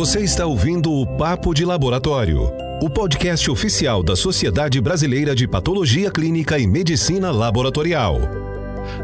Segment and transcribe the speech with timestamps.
[0.00, 2.50] Você está ouvindo o Papo de Laboratório,
[2.80, 8.18] o podcast oficial da Sociedade Brasileira de Patologia Clínica e Medicina Laboratorial.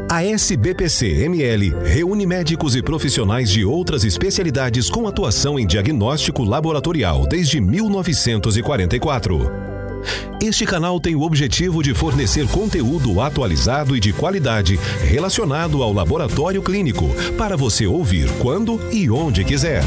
[0.09, 7.61] A SBPC-ML reúne médicos e profissionais de outras especialidades com atuação em diagnóstico laboratorial desde
[7.61, 9.66] 1944.
[10.41, 16.61] Este canal tem o objetivo de fornecer conteúdo atualizado e de qualidade relacionado ao laboratório
[16.61, 17.05] clínico
[17.37, 19.81] para você ouvir quando e onde quiser.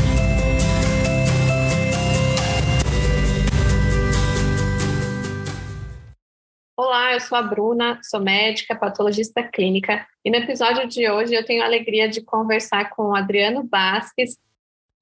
[6.76, 11.44] Olá, eu sou a Bruna, sou médica, patologista clínica, e no episódio de hoje eu
[11.44, 14.36] tenho a alegria de conversar com Adriano Basques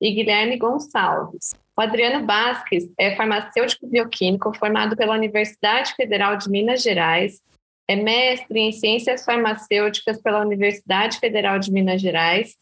[0.00, 1.54] e Guilherme Gonçalves.
[1.78, 7.40] O Adriano Basques é farmacêutico bioquímico formado pela Universidade Federal de Minas Gerais,
[7.86, 12.56] é mestre em Ciências Farmacêuticas pela Universidade Federal de Minas Gerais,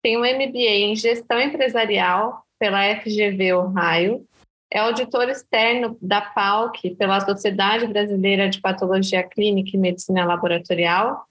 [0.00, 4.24] tem um MBA em Gestão Empresarial pela FGV Ohio
[4.72, 11.24] é auditor externo da PALC, pela Sociedade Brasileira de Patologia Clínica e Medicina Laboratorial,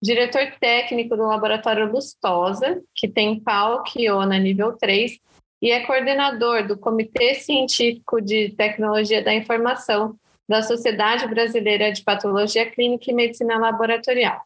[0.00, 5.18] diretor técnico do Laboratório Lustosa, que tem PALC e ONA nível 3,
[5.60, 10.18] e é coordenador do Comitê Científico de Tecnologia da Informação
[10.48, 14.42] da Sociedade Brasileira de Patologia Clínica e Medicina Laboratorial.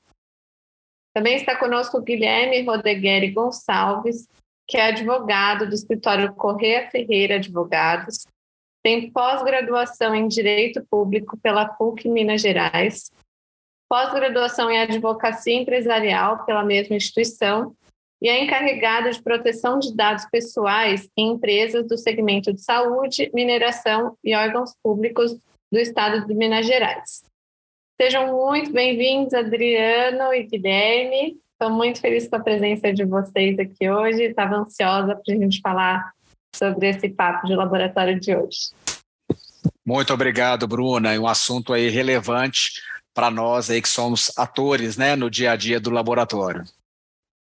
[1.12, 4.28] Também está conosco Guilherme Rodegueri Gonçalves,
[4.66, 8.24] que é advogado do escritório Correia Ferreira Advogados,
[8.82, 13.12] tem pós-graduação em Direito Público pela PUC Minas Gerais,
[13.88, 17.74] pós-graduação em Advocacia Empresarial pela mesma instituição
[18.22, 24.16] e é encarregado de proteção de dados pessoais em empresas do segmento de saúde, mineração
[24.22, 25.32] e órgãos públicos
[25.72, 27.22] do estado de Minas Gerais.
[28.00, 31.38] Sejam muito bem-vindos, Adriano e Guilherme.
[31.52, 34.24] Estou muito feliz com a presença de vocês aqui hoje.
[34.24, 36.12] Estava ansiosa para a gente falar
[36.54, 38.70] sobre esse papo de laboratório de hoje.
[39.84, 41.18] Muito obrigado, Bruna.
[41.18, 42.82] Um assunto aí relevante
[43.14, 46.64] para nós aí que somos atores, né, no dia a dia do laboratório.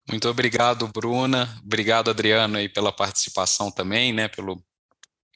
[0.09, 1.49] Muito obrigado, Bruna.
[1.65, 4.63] Obrigado, Adriano, aí pela participação também, né, pelo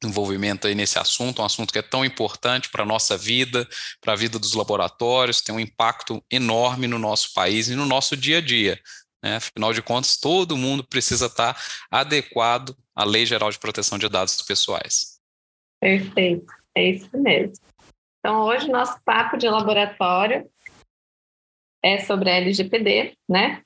[0.05, 3.69] envolvimento aí nesse assunto, um assunto que é tão importante para a nossa vida,
[4.01, 8.17] para a vida dos laboratórios, tem um impacto enorme no nosso país e no nosso
[8.17, 8.81] dia a dia.
[9.23, 9.37] Né?
[9.37, 14.41] Afinal de contas, todo mundo precisa estar adequado à Lei Geral de Proteção de Dados
[14.43, 15.19] Pessoais.
[15.81, 17.55] Perfeito, é isso mesmo.
[18.19, 20.49] Então, hoje, nosso papo de laboratório
[21.83, 23.63] é sobre a LGPD, né?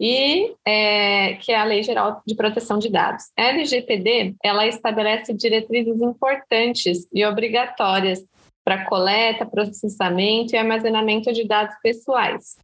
[0.00, 3.24] E é, que é a Lei Geral de Proteção de Dados.
[3.38, 8.24] A LGPD, ela estabelece diretrizes importantes e obrigatórias
[8.64, 12.56] para coleta, processamento e armazenamento de dados pessoais,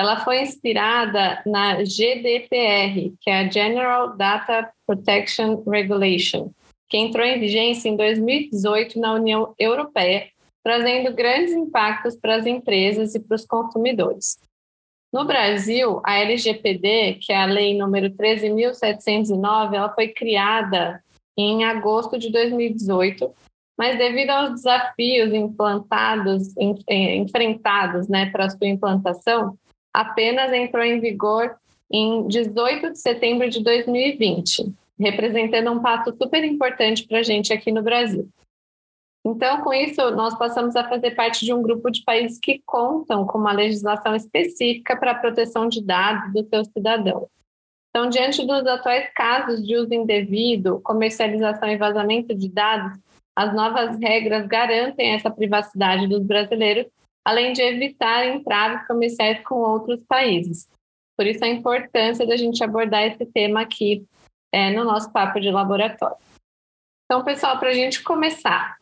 [0.00, 6.50] ela foi inspirada na GDPR, que é a General Data Protection Regulation,
[6.88, 10.28] que entrou em vigência em 2018 na União Europeia,
[10.64, 14.38] trazendo grandes impactos para as empresas e para os consumidores.
[15.12, 21.02] No Brasil, a LGPD, que é a lei número 13.709, ela foi criada
[21.36, 23.32] em agosto de 2018,
[23.76, 26.54] mas devido aos desafios implantados,
[26.88, 29.58] enfrentados né, para sua implantação,
[29.92, 31.56] apenas entrou em vigor
[31.90, 37.72] em 18 de setembro de 2020, representando um passo super importante para a gente aqui
[37.72, 38.28] no Brasil.
[39.24, 43.26] Então, com isso, nós passamos a fazer parte de um grupo de países que contam
[43.26, 47.28] com uma legislação específica para a proteção de dados dos seus cidadãos.
[47.90, 52.98] Então, diante dos atuais casos de uso indevido, comercialização e vazamento de dados,
[53.36, 56.86] as novas regras garantem essa privacidade dos brasileiros
[57.24, 60.68] além de evitar entraves comerciais com outros países.
[61.16, 64.04] Por isso a importância da gente abordar esse tema aqui
[64.52, 66.16] é, no nosso papo de laboratório.
[67.04, 68.78] Então, pessoal, para a gente começar,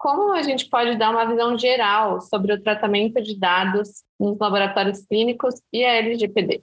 [0.00, 5.04] como a gente pode dar uma visão geral sobre o tratamento de dados nos laboratórios
[5.04, 6.62] clínicos e a LGPD?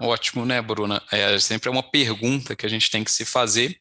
[0.00, 1.02] Ótimo, né, Bruna?
[1.10, 3.76] É sempre é uma pergunta que a gente tem que se fazer.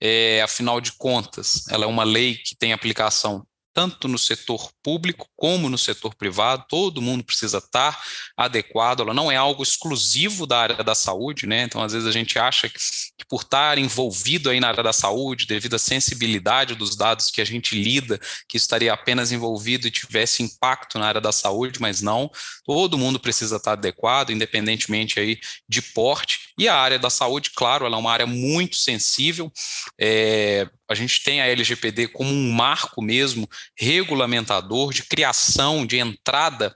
[0.00, 5.28] É, afinal de contas, ela é uma lei que tem aplicação tanto no setor público
[5.36, 8.02] como no setor privado, todo mundo precisa estar
[8.34, 11.64] adequado, ela não é algo exclusivo da área da saúde, né?
[11.64, 14.94] Então, às vezes, a gente acha que, que por estar envolvido aí na área da
[14.94, 18.18] saúde, devido à sensibilidade dos dados que a gente lida,
[18.48, 22.30] que estaria apenas envolvido e tivesse impacto na área da saúde, mas não,
[22.64, 25.38] todo mundo precisa estar adequado, independentemente aí
[25.68, 26.54] de porte.
[26.58, 29.52] E a área da saúde, claro, ela é uma área muito sensível,
[30.00, 36.74] é, a gente tem a LGPD como um marco mesmo regulamentador de criação, de entrada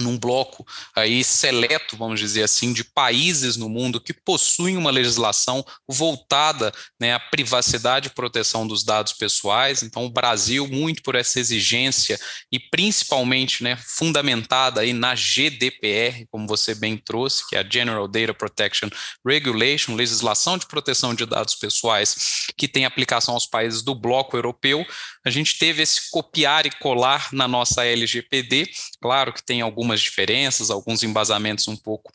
[0.00, 5.64] num bloco aí seleto, vamos dizer assim, de países no mundo que possuem uma legislação
[5.88, 9.82] voltada né, à privacidade e proteção dos dados pessoais.
[9.82, 12.18] Então, o Brasil, muito por essa exigência
[12.52, 18.06] e principalmente né, fundamentada aí na GDPR, como você bem trouxe, que é a General
[18.06, 18.88] Data Protection
[19.26, 24.86] Regulation, legislação de proteção de dados pessoais, que tem aplicação aos países do bloco europeu.
[25.24, 30.00] A gente teve esse copiar e colar na nossa LGPD, claro que tem algumas algumas
[30.00, 32.12] diferenças, alguns embasamentos um pouco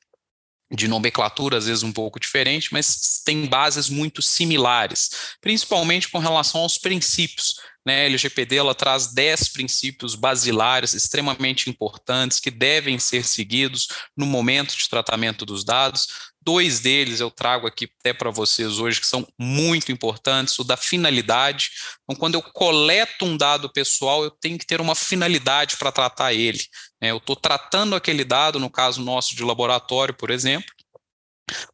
[0.72, 6.62] de nomenclatura, às vezes um pouco diferente, mas tem bases muito similares, principalmente com relação
[6.62, 7.56] aos princípios.
[7.86, 8.04] Né?
[8.04, 14.76] A LGPD ela traz 10 princípios basilares extremamente importantes que devem ser seguidos no momento
[14.76, 16.08] de tratamento dos dados.
[16.42, 20.76] Dois deles eu trago aqui até para vocês hoje, que são muito importantes, o da
[20.76, 21.70] finalidade.
[22.04, 26.34] Então, quando eu coleto um dado pessoal, eu tenho que ter uma finalidade para tratar
[26.34, 26.60] ele.
[27.04, 27.12] Né?
[27.12, 30.72] Eu estou tratando aquele dado, no caso nosso de laboratório, por exemplo,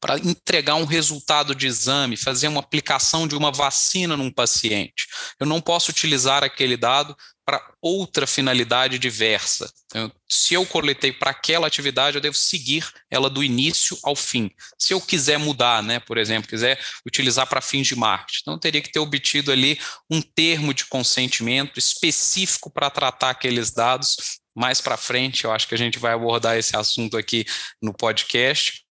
[0.01, 5.07] para entregar um resultado de exame, fazer uma aplicação de uma vacina num paciente.
[5.39, 7.15] Eu não posso utilizar aquele dado
[7.45, 9.71] para outra finalidade diversa.
[9.85, 14.51] Então, se eu coletei para aquela atividade, eu devo seguir ela do início ao fim.
[14.77, 18.81] Se eu quiser mudar, né, por exemplo, quiser utilizar para fins de marketing, então teria
[18.81, 19.79] que ter obtido ali
[20.09, 24.39] um termo de consentimento específico para tratar aqueles dados.
[24.59, 27.45] Mais para frente, eu acho que a gente vai abordar esse assunto aqui
[27.81, 28.85] no podcast.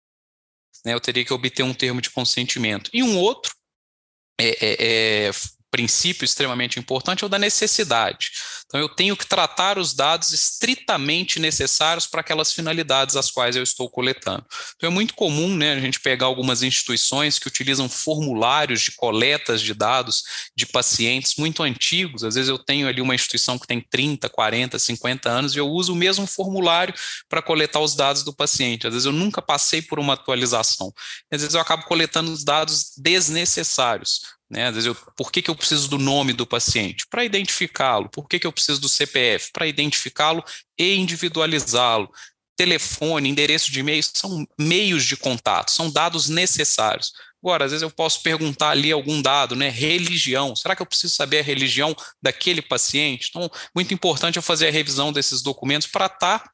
[0.86, 2.90] Né, eu teria que obter um termo de consentimento.
[2.94, 3.54] E um outro
[4.40, 5.32] é, é, é
[5.70, 8.32] princípio extremamente importante é o da necessidade.
[8.66, 13.64] Então, eu tenho que tratar os dados estritamente necessários para aquelas finalidades às quais eu
[13.64, 14.46] estou coletando.
[14.76, 19.62] Então, é muito comum né, a gente pegar algumas instituições que utilizam formulários de coletas
[19.62, 20.24] de dados
[20.56, 22.26] de pacientes muito antigos.
[22.26, 25.68] Às vezes, eu tenho ali uma instituição que tem 30, 40, 50 anos e eu
[25.68, 26.94] uso o mesmo formulário
[27.30, 28.86] para coletar os dados do paciente.
[28.86, 30.94] Às vezes, eu nunca passei por uma atualização.
[31.32, 34.37] Às vezes, eu acabo coletando os dados desnecessários.
[34.50, 34.68] Né?
[34.68, 37.06] Às vezes, eu, por que, que eu preciso do nome do paciente?
[37.10, 38.10] Para identificá-lo.
[38.10, 39.52] Por que, que eu preciso do CPF?
[39.52, 40.44] Para identificá-lo
[40.78, 42.10] e individualizá-lo.
[42.56, 47.12] Telefone, endereço de e-mail são meios de contato, são dados necessários.
[47.44, 49.70] Agora, às vezes eu posso perguntar ali algum dado, né?
[49.70, 50.56] Religião.
[50.56, 53.28] Será que eu preciso saber a religião daquele paciente?
[53.30, 56.52] Então, muito importante eu fazer a revisão desses documentos para estar tá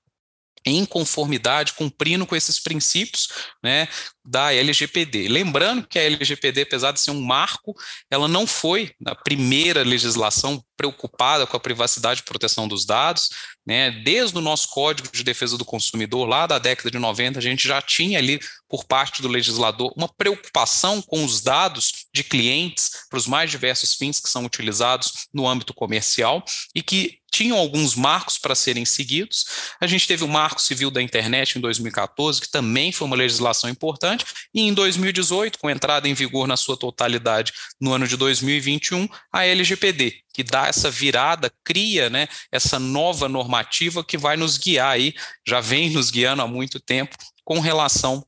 [0.66, 3.28] em conformidade, cumprindo com esses princípios
[3.64, 3.88] né,
[4.24, 5.28] da LGPD.
[5.28, 7.76] Lembrando que a LGPD, apesar de ser um marco,
[8.10, 13.30] ela não foi a primeira legislação preocupada com a privacidade e proteção dos dados.
[13.66, 13.92] Né?
[14.04, 17.68] Desde o nosso Código de Defesa do Consumidor, lá da década de 90, a gente
[17.68, 18.40] já tinha ali,
[18.74, 23.94] por parte do legislador, uma preocupação com os dados de clientes para os mais diversos
[23.94, 26.44] fins que são utilizados no âmbito comercial
[26.74, 29.46] e que tinham alguns marcos para serem seguidos.
[29.80, 33.70] A gente teve o Marco Civil da Internet em 2014, que também foi uma legislação
[33.70, 39.08] importante, e em 2018, com entrada em vigor na sua totalidade no ano de 2021,
[39.32, 44.94] a LGPD, que dá essa virada, cria né, essa nova normativa que vai nos guiar
[44.94, 45.14] aí,
[45.48, 47.16] já vem nos guiando há muito tempo,
[47.46, 48.26] com relação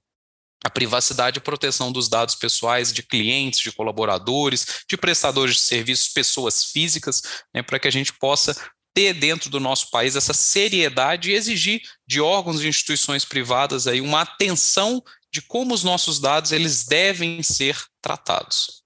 [0.66, 6.08] à privacidade e proteção dos dados pessoais de clientes, de colaboradores, de prestadores de serviços,
[6.08, 7.22] pessoas físicas,
[7.54, 8.56] né, para que a gente possa
[8.92, 14.02] ter dentro do nosso país essa seriedade e exigir de órgãos e instituições privadas aí
[14.02, 18.82] uma atenção de como os nossos dados eles devem ser tratados.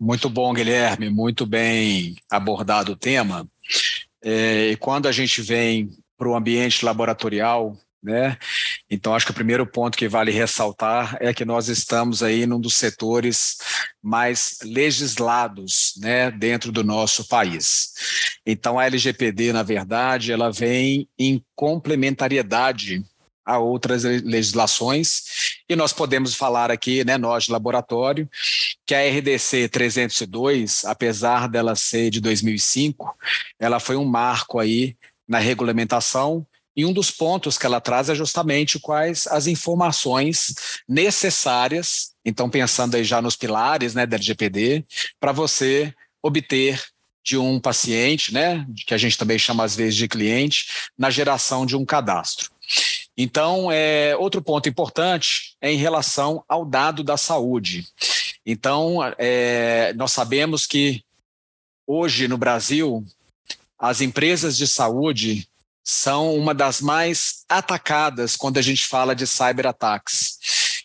[0.00, 3.46] Muito bom, Guilherme, muito bem abordado o tema.
[4.24, 8.36] É, e quando a gente vem para o ambiente laboratorial, né?
[8.90, 12.60] Então, acho que o primeiro ponto que vale ressaltar é que nós estamos aí num
[12.60, 13.58] dos setores
[14.02, 17.92] mais legislados né, dentro do nosso país.
[18.46, 23.04] Então, a LGPD, na verdade, ela vem em complementariedade
[23.44, 25.22] a outras legislações,
[25.68, 28.28] e nós podemos falar aqui, né, nós de laboratório,
[28.86, 33.16] que a RDC 302, apesar dela ser de 2005,
[33.58, 36.46] ela foi um marco aí na regulamentação
[36.76, 40.54] e um dos pontos que ela traz é justamente quais as informações
[40.88, 44.84] necessárias, então pensando aí já nos pilares né, da LGPD,
[45.18, 46.82] para você obter
[47.22, 51.66] de um paciente, né, que a gente também chama às vezes de cliente, na geração
[51.66, 52.50] de um cadastro.
[53.16, 57.86] Então, é, outro ponto importante é em relação ao dado da saúde.
[58.46, 61.04] Então, é, nós sabemos que
[61.86, 63.04] hoje no Brasil,
[63.78, 65.49] as empresas de saúde
[65.90, 70.38] são uma das mais atacadas quando a gente fala de cyberataques.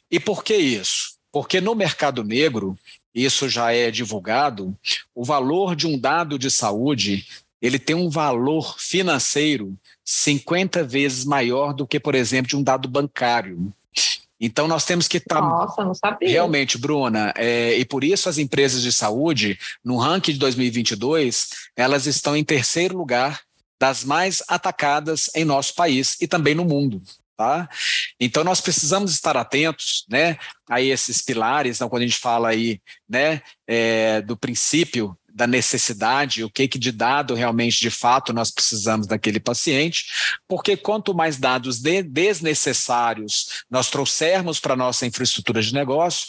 [0.09, 1.13] E por que isso?
[1.31, 2.75] Porque no mercado negro,
[3.13, 4.75] isso já é divulgado,
[5.13, 7.23] o valor de um dado de saúde
[7.61, 12.87] ele tem um valor financeiro 50 vezes maior do que, por exemplo, de um dado
[12.87, 13.71] bancário.
[14.39, 15.41] Então, nós temos que estar.
[15.41, 16.29] Tá Nossa, não sabia.
[16.29, 22.05] Realmente, Bruna, é, e por isso as empresas de saúde, no ranking de 2022, elas
[22.05, 23.41] estão em terceiro lugar
[23.79, 27.01] das mais atacadas em nosso país e também no mundo.
[27.37, 27.67] Tá?
[28.17, 30.37] Então nós precisamos estar atentos, né,
[30.69, 31.75] a esses pilares.
[31.75, 32.79] Então, quando a gente fala aí,
[33.09, 38.49] né, é, do princípio da necessidade, o que, que de dado realmente, de fato, nós
[38.49, 40.05] precisamos daquele paciente,
[40.47, 46.27] porque quanto mais dados de, desnecessários nós trouxermos para a nossa infraestrutura de negócio,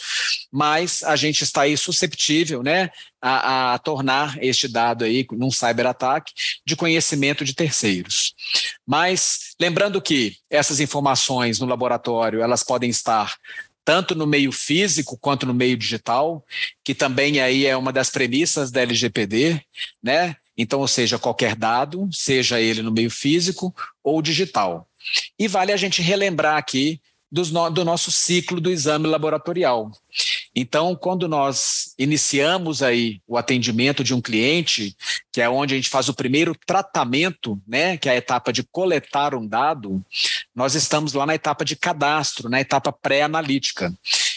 [0.51, 2.89] mais a gente está aí susceptível né,
[3.21, 6.33] a, a tornar este dado aí, num cyberataque,
[6.65, 8.33] de conhecimento de terceiros.
[8.85, 13.35] Mas lembrando que essas informações no laboratório, elas podem estar
[13.87, 16.45] tanto no meio físico quanto no meio digital,
[16.83, 19.61] que também aí é uma das premissas da LGPD,
[20.03, 20.35] né?
[20.57, 24.85] Então, ou seja, qualquer dado, seja ele no meio físico ou digital.
[25.39, 26.99] E vale a gente relembrar aqui
[27.31, 29.89] do, do nosso ciclo do exame laboratorial.
[30.59, 34.97] Então, quando nós iniciamos aí o atendimento de um cliente,
[35.31, 38.63] que é onde a gente faz o primeiro tratamento, né, que é a etapa de
[38.63, 40.03] coletar um dado,
[40.55, 43.93] nós estamos lá na etapa de cadastro, na etapa pré-analítica.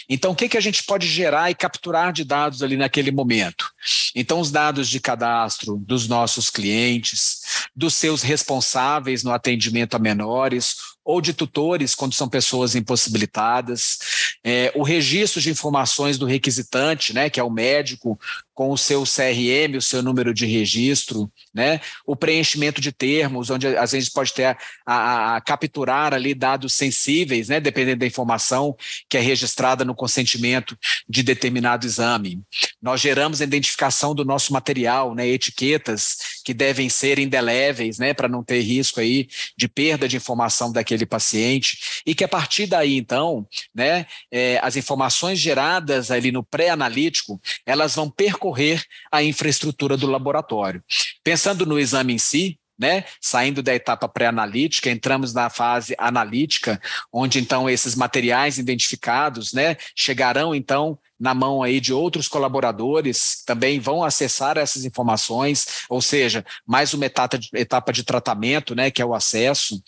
[0.07, 3.71] Então, o que, que a gente pode gerar e capturar de dados ali naquele momento?
[4.13, 10.75] Então, os dados de cadastro dos nossos clientes, dos seus responsáveis no atendimento a menores,
[11.03, 13.99] ou de tutores, quando são pessoas impossibilitadas,
[14.43, 18.19] é, o registro de informações do requisitante, né, que é o médico,
[18.61, 21.81] com o seu CRM, o seu número de registro, né?
[22.05, 26.75] O preenchimento de termos, onde às vezes pode ter a, a, a, capturar ali dados
[26.75, 27.59] sensíveis, né?
[27.59, 28.77] Dependendo da informação
[29.09, 30.77] que é registrada no consentimento
[31.09, 32.39] de determinado exame.
[32.79, 35.27] Nós geramos a identificação do nosso material, né?
[35.27, 38.13] Etiquetas que devem ser indeléveis, né?
[38.13, 39.27] Para não ter risco aí
[39.57, 44.05] de perda de informação daquele paciente e que a partir daí, então, né?
[44.31, 50.83] É, as informações geradas ali no pré-analítico, elas vão percorrer percorrer a infraestrutura do laboratório.
[51.23, 53.05] Pensando no exame em si, né?
[53.21, 56.81] Saindo da etapa pré-analítica, entramos na fase analítica,
[57.13, 63.79] onde então esses materiais identificados, né, chegarão então na mão aí de outros colaboradores, também
[63.79, 68.99] vão acessar essas informações, ou seja, mais uma etapa de, etapa de tratamento, né, que
[68.99, 69.79] é o acesso,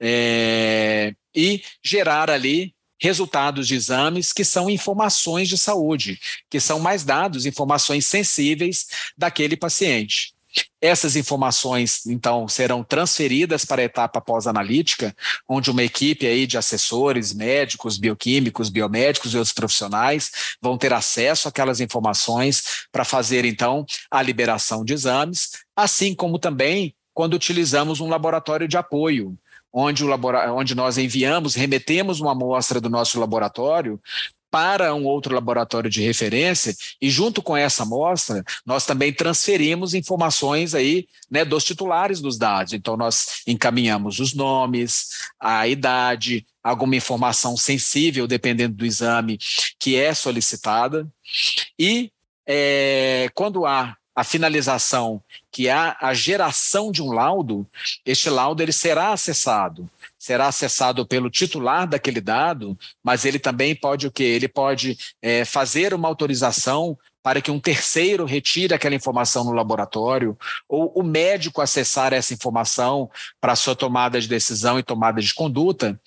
[0.00, 6.18] é, e gerar ali resultados de exames que são informações de saúde,
[6.50, 8.86] que são mais dados, informações sensíveis
[9.16, 10.34] daquele paciente.
[10.80, 15.14] Essas informações, então, serão transferidas para a etapa pós-analítica,
[15.48, 21.48] onde uma equipe aí de assessores, médicos, bioquímicos, biomédicos e outros profissionais vão ter acesso
[21.48, 28.08] àquelas informações para fazer, então, a liberação de exames, assim como também quando utilizamos um
[28.08, 29.36] laboratório de apoio,
[29.72, 34.00] onde, onde nós enviamos, remetemos uma amostra do nosso laboratório
[34.50, 40.74] para um outro laboratório de referência e junto com essa amostra nós também transferimos informações
[40.74, 42.72] aí né, dos titulares dos dados.
[42.72, 45.08] Então nós encaminhamos os nomes,
[45.38, 49.38] a idade, alguma informação sensível dependendo do exame
[49.78, 51.06] que é solicitada
[51.78, 52.10] e
[52.46, 57.64] é, quando há a finalização, que é a geração de um laudo,
[58.04, 59.88] este laudo ele será acessado.
[60.18, 64.24] Será acessado pelo titular daquele dado, mas ele também pode o quê?
[64.24, 70.36] Ele pode é, fazer uma autorização para que um terceiro retire aquela informação no laboratório,
[70.68, 73.08] ou o médico acessar essa informação
[73.40, 76.00] para sua tomada de decisão e tomada de conduta.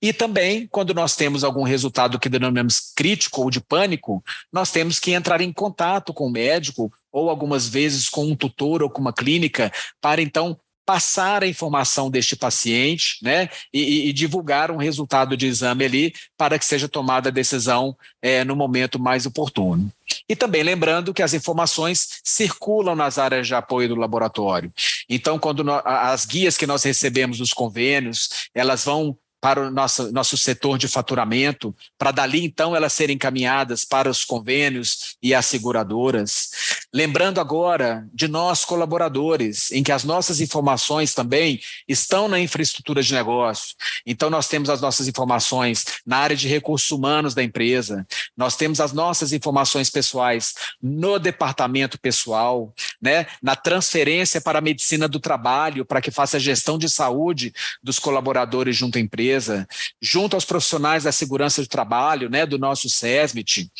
[0.00, 4.98] E também, quando nós temos algum resultado que denominamos crítico ou de pânico, nós temos
[4.98, 9.00] que entrar em contato com o médico ou algumas vezes com um tutor ou com
[9.00, 15.36] uma clínica, para então passar a informação deste paciente, né, e, e, divulgar um resultado
[15.36, 19.90] de exame ali para que seja tomada a decisão é, no momento mais oportuno.
[20.28, 24.72] E também lembrando que as informações circulam nas áreas de apoio do laboratório.
[25.08, 30.12] Então, quando nós, as guias que nós recebemos dos convênios, elas vão para o nosso,
[30.12, 35.46] nosso setor de faturamento, para dali então elas serem encaminhadas para os convênios e as
[35.46, 36.50] seguradoras.
[36.94, 43.12] Lembrando agora de nós colaboradores, em que as nossas informações também estão na infraestrutura de
[43.12, 43.74] negócio.
[44.06, 48.06] Então nós temos as nossas informações na área de recursos humanos da empresa,
[48.36, 55.08] nós temos as nossas informações pessoais no departamento pessoal, né, na transferência para a medicina
[55.08, 59.66] do trabalho, para que faça a gestão de saúde dos colaboradores junto à empresa empresa,
[60.00, 63.70] junto aos profissionais da segurança de trabalho, né, do nosso SESMIT,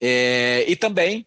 [0.00, 1.26] é, e também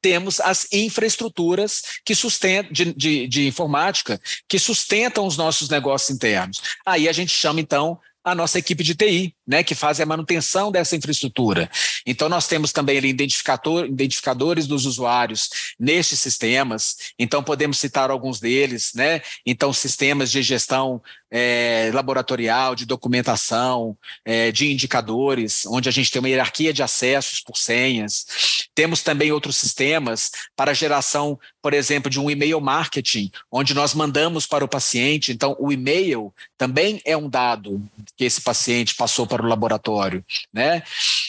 [0.00, 6.60] temos as infraestruturas que sustentam de, de, de informática que sustentam os nossos negócios internos.
[6.86, 10.70] Aí a gente chama então a nossa equipe de TI, né, que faz a manutenção
[10.70, 11.70] dessa infraestrutura.
[12.04, 15.48] Então, nós temos também ali identificador, identificadores dos usuários
[15.80, 19.22] nestes sistemas, então podemos citar alguns deles, né?
[19.46, 21.00] Então, sistemas de gestão
[21.30, 27.40] é, laboratorial, de documentação, é, de indicadores, onde a gente tem uma hierarquia de acessos
[27.40, 28.26] por senhas.
[28.74, 34.46] Temos também outros sistemas para geração, por exemplo, de um e-mail marketing, onde nós mandamos
[34.46, 35.32] para o paciente.
[35.32, 37.82] Então, o e-mail também é um dado
[38.16, 40.82] que esse paciente passou para o laboratório, né?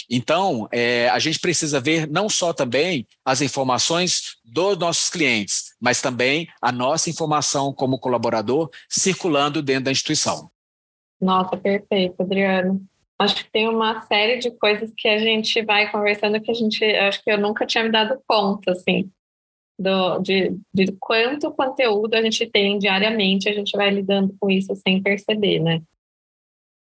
[0.10, 6.02] Então, é, a gente precisa ver não só também as informações dos nossos clientes, mas
[6.02, 10.50] também a nossa informação como colaborador circulando dentro da instituição.
[11.22, 12.82] Nossa, perfeito, Adriano.
[13.20, 16.84] Acho que tem uma série de coisas que a gente vai conversando que a gente,
[16.84, 19.12] acho que eu nunca tinha me dado conta, assim,
[19.78, 24.74] do, de, de quanto conteúdo a gente tem diariamente, a gente vai lidando com isso
[24.76, 25.82] sem perceber, né?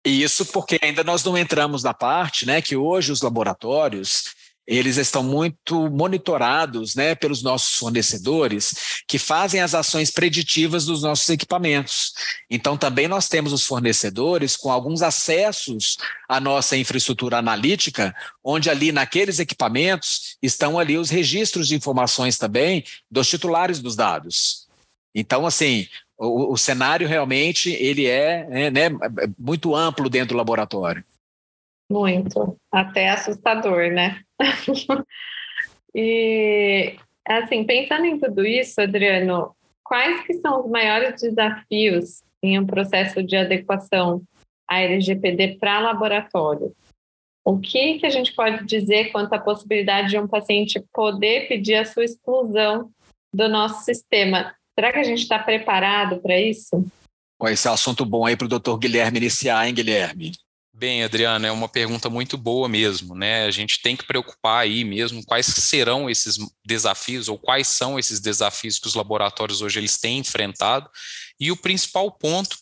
[0.05, 4.35] Isso porque ainda nós não entramos na parte, né, que hoje os laboratórios
[4.67, 11.29] eles estão muito monitorados né, pelos nossos fornecedores, que fazem as ações preditivas dos nossos
[11.29, 12.13] equipamentos.
[12.49, 15.97] Então, também nós temos os fornecedores com alguns acessos
[16.27, 22.83] à nossa infraestrutura analítica, onde ali naqueles equipamentos estão ali os registros de informações também
[23.09, 24.65] dos titulares dos dados.
[25.13, 28.89] Então, assim, o, o cenário realmente ele é, é né,
[29.37, 31.03] muito amplo dentro do laboratório.
[31.89, 34.19] Muito, até assustador, né?
[35.93, 36.95] e
[37.27, 43.21] assim, pensando em tudo isso, Adriano, quais que são os maiores desafios em um processo
[43.21, 44.23] de adequação
[44.67, 46.75] à LGPD para laboratório?
[47.43, 51.75] O que, que a gente pode dizer quanto à possibilidade de um paciente poder pedir
[51.75, 52.89] a sua exclusão
[53.31, 54.55] do nosso sistema?
[54.77, 56.85] Será que a gente está preparado para isso?
[57.45, 60.33] Esse é um assunto bom aí para o doutor Guilherme iniciar, hein, Guilherme?
[60.73, 63.45] Bem, Adriana, é uma pergunta muito boa mesmo, né?
[63.45, 68.19] A gente tem que preocupar aí mesmo quais serão esses desafios ou quais são esses
[68.19, 70.89] desafios que os laboratórios hoje eles têm enfrentado.
[71.39, 72.57] E o principal ponto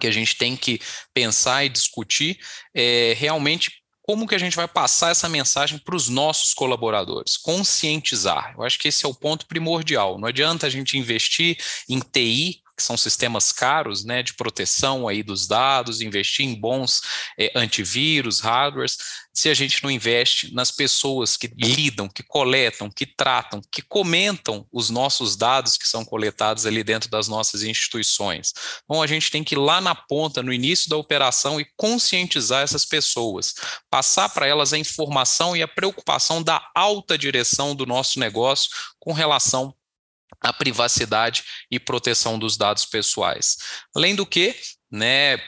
[0.00, 0.80] que a gente tem que
[1.12, 2.38] pensar e discutir
[2.74, 7.38] é realmente como que a gente vai passar essa mensagem para os nossos colaboradores?
[7.38, 8.54] Conscientizar.
[8.54, 10.18] Eu acho que esse é o ponto primordial.
[10.18, 11.56] Não adianta a gente investir
[11.88, 17.02] em TI que são sistemas caros né, de proteção aí dos dados, investir em bons
[17.38, 18.98] é, antivírus, hardwares,
[19.34, 24.64] se a gente não investe nas pessoas que lidam, que coletam, que tratam, que comentam
[24.72, 28.54] os nossos dados que são coletados ali dentro das nossas instituições.
[28.84, 32.62] Então, a gente tem que ir lá na ponta, no início da operação, e conscientizar
[32.62, 33.54] essas pessoas,
[33.90, 38.70] passar para elas a informação e a preocupação da alta direção do nosso negócio
[39.00, 39.74] com relação
[40.40, 43.56] a privacidade e proteção dos dados pessoais.
[43.94, 44.54] Além do que,
[44.90, 45.38] né,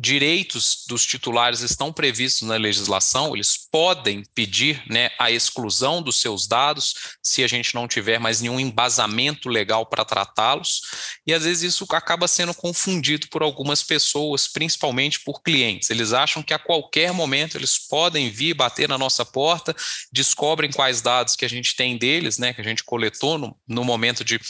[0.00, 6.46] direitos dos titulares estão previstos na legislação, eles podem pedir né, a exclusão dos seus
[6.46, 10.80] dados se a gente não tiver mais nenhum embasamento legal para tratá-los,
[11.26, 15.90] e às vezes isso acaba sendo confundido por algumas pessoas, principalmente por clientes.
[15.90, 19.76] Eles acham que a qualquer momento eles podem vir bater na nossa porta,
[20.10, 23.84] descobrem quais dados que a gente tem deles, né, que a gente coletou no, no
[23.84, 24.40] momento de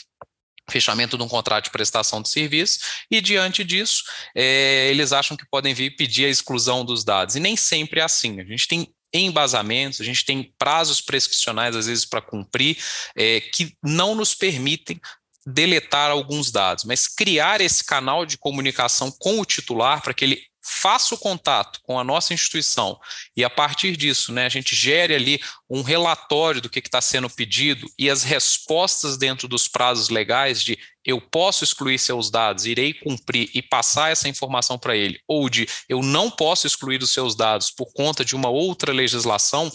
[0.71, 2.81] fechamento de um contrato de prestação de serviço,
[3.11, 4.05] e diante disso,
[4.35, 7.37] é, eles acham que podem vir pedir a exclusão dos dados.
[7.37, 8.41] E nem sempre é assim.
[8.41, 12.79] A gente tem embasamentos, a gente tem prazos prescricionais, às vezes, para cumprir,
[13.17, 15.01] é, que não nos permitem
[15.47, 20.50] deletar alguns dados, mas criar esse canal de comunicação com o titular para que ele
[20.71, 22.99] faça o contato com a nossa instituição
[23.37, 27.29] e a partir disso, né, a gente gere ali um relatório do que está sendo
[27.29, 32.95] pedido e as respostas dentro dos prazos legais de eu posso excluir seus dados, irei
[32.95, 37.35] cumprir e passar essa informação para ele, ou de eu não posso excluir os seus
[37.35, 39.73] dados por conta de uma outra legislação,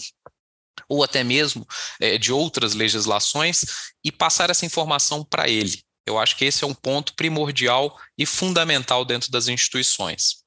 [0.88, 1.66] ou até mesmo
[2.00, 3.64] é, de outras legislações,
[4.04, 5.80] e passar essa informação para ele.
[6.06, 10.45] Eu acho que esse é um ponto primordial e fundamental dentro das instituições.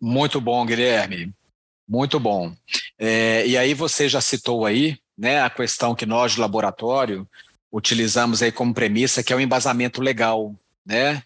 [0.00, 1.32] Muito bom, Guilherme.
[1.88, 2.54] Muito bom.
[2.98, 7.28] É, e aí você já citou aí, né, a questão que nós de laboratório
[7.70, 11.22] utilizamos aí como premissa, que é o embasamento legal, né?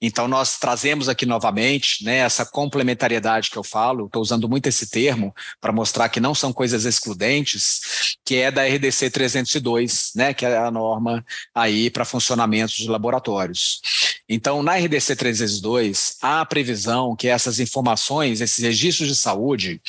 [0.00, 4.88] Então, nós trazemos aqui novamente né, essa complementariedade que eu falo, estou usando muito esse
[4.88, 10.46] termo para mostrar que não são coisas excludentes, que é da RDC 302, né, que
[10.46, 13.80] é a norma aí para funcionamento de laboratórios.
[14.28, 19.80] Então, na RDC 302, há a previsão que essas informações, esses registros de saúde,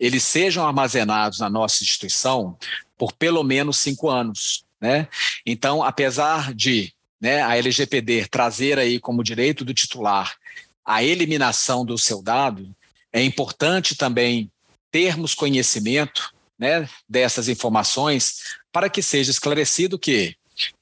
[0.00, 2.56] eles sejam armazenados na nossa instituição
[2.98, 4.64] por pelo menos cinco anos.
[4.80, 5.06] Né?
[5.46, 10.34] Então, apesar de né, a LGPD trazer aí como direito do titular
[10.84, 12.68] a eliminação do seu dado,
[13.12, 14.50] é importante também
[14.90, 20.34] termos conhecimento né, dessas informações para que seja esclarecido que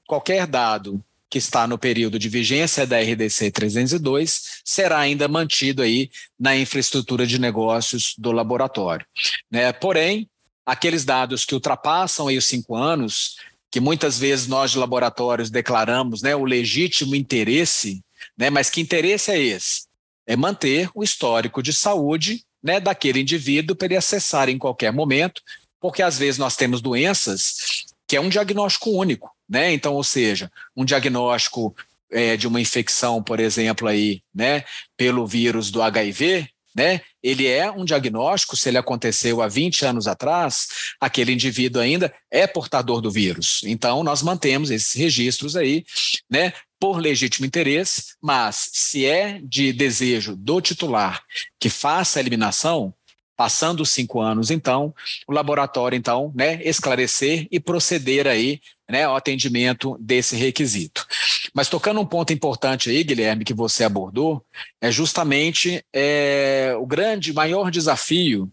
[0.07, 6.11] qualquer dado que está no período de vigência da RDC 302 será ainda mantido aí
[6.39, 9.07] na infraestrutura de negócios do laboratório.
[9.49, 9.73] Né?
[9.73, 10.29] Porém,
[10.67, 13.37] aqueles dados que ultrapassam aí os cinco anos,
[13.71, 18.03] que muitas vezes nós de laboratórios declaramos né, o legítimo interesse,
[18.37, 19.83] né, mas que interesse é esse?
[20.27, 25.43] É manter o histórico de saúde né, daquele indivíduo para ele acessar em qualquer momento,
[25.81, 29.73] porque às vezes nós temos doenças que é um diagnóstico único, né?
[29.73, 31.75] Então, ou seja, um diagnóstico
[32.11, 34.65] é, de uma infecção, por exemplo, aí, né,
[34.97, 37.01] pelo vírus do HIV, né?
[37.23, 40.69] Ele é um diagnóstico, se ele aconteceu há 20 anos atrás,
[41.01, 43.63] aquele indivíduo ainda é portador do vírus.
[43.65, 45.85] Então, nós mantemos esses registros aí,
[46.29, 46.53] né?
[46.79, 51.23] Por legítimo interesse, mas se é de desejo do titular
[51.59, 52.95] que faça a eliminação,
[53.41, 54.95] Passando os cinco anos, então,
[55.27, 61.07] o laboratório, então, né, esclarecer e proceder aí né, ao atendimento desse requisito.
[61.55, 64.45] Mas tocando um ponto importante aí, Guilherme, que você abordou,
[64.81, 68.51] é justamente é, o grande, maior desafio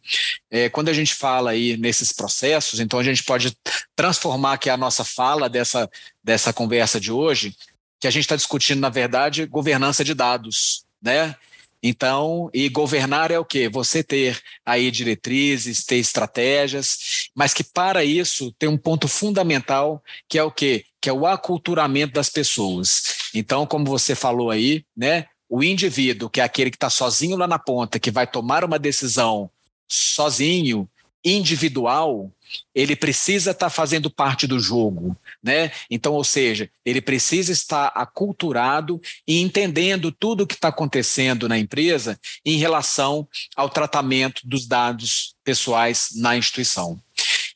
[0.50, 3.56] é, quando a gente fala aí nesses processos, então a gente pode
[3.96, 5.90] transformar aqui a nossa fala dessa,
[6.24, 7.56] dessa conversa de hoje,
[8.00, 11.36] que a gente está discutindo, na verdade, governança de dados, né?
[11.82, 13.70] Então, e governar é o quê?
[13.70, 20.40] Você ter aí diretrizes, ter estratégias, mas que para isso tem um ponto fundamental, que
[20.40, 20.86] é o quê?
[21.08, 23.30] Que é o aculturamento das pessoas.
[23.34, 25.28] Então, como você falou aí, né?
[25.48, 28.78] O indivíduo, que é aquele que está sozinho lá na ponta, que vai tomar uma
[28.78, 29.50] decisão
[29.88, 30.86] sozinho,
[31.24, 32.30] individual,
[32.76, 35.72] ele precisa estar tá fazendo parte do jogo, né?
[35.90, 41.58] Então, ou seja, ele precisa estar aculturado e entendendo tudo o que está acontecendo na
[41.58, 47.02] empresa em relação ao tratamento dos dados pessoais na instituição.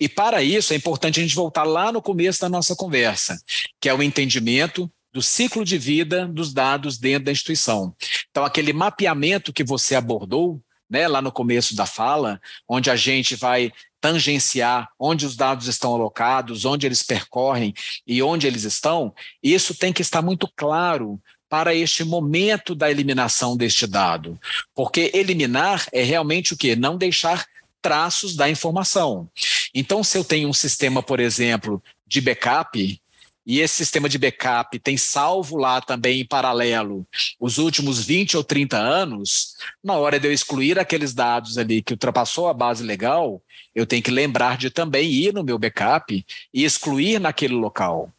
[0.02, 3.40] E para isso é importante a gente voltar lá no começo da nossa conversa,
[3.80, 7.96] que é o entendimento do ciclo de vida dos dados dentro da instituição.
[8.32, 10.60] Então, aquele mapeamento que você abordou,
[10.90, 15.94] né, lá no começo da fala, onde a gente vai tangenciar onde os dados estão
[15.94, 17.72] alocados, onde eles percorrem
[18.08, 23.56] e onde eles estão, isso tem que estar muito claro para este momento da eliminação
[23.56, 24.40] deste dado.
[24.74, 26.76] Porque eliminar é realmente o quê?
[26.76, 27.46] Não deixar
[27.82, 29.30] traços da informação.
[29.74, 33.02] Então, se eu tenho um sistema, por exemplo, de backup,
[33.46, 37.08] e esse sistema de backup tem salvo lá também em paralelo
[37.40, 41.94] os últimos 20 ou 30 anos, na hora de eu excluir aqueles dados ali que
[41.94, 43.42] ultrapassou a base legal,
[43.74, 48.12] eu tenho que lembrar de também ir no meu backup e excluir naquele local.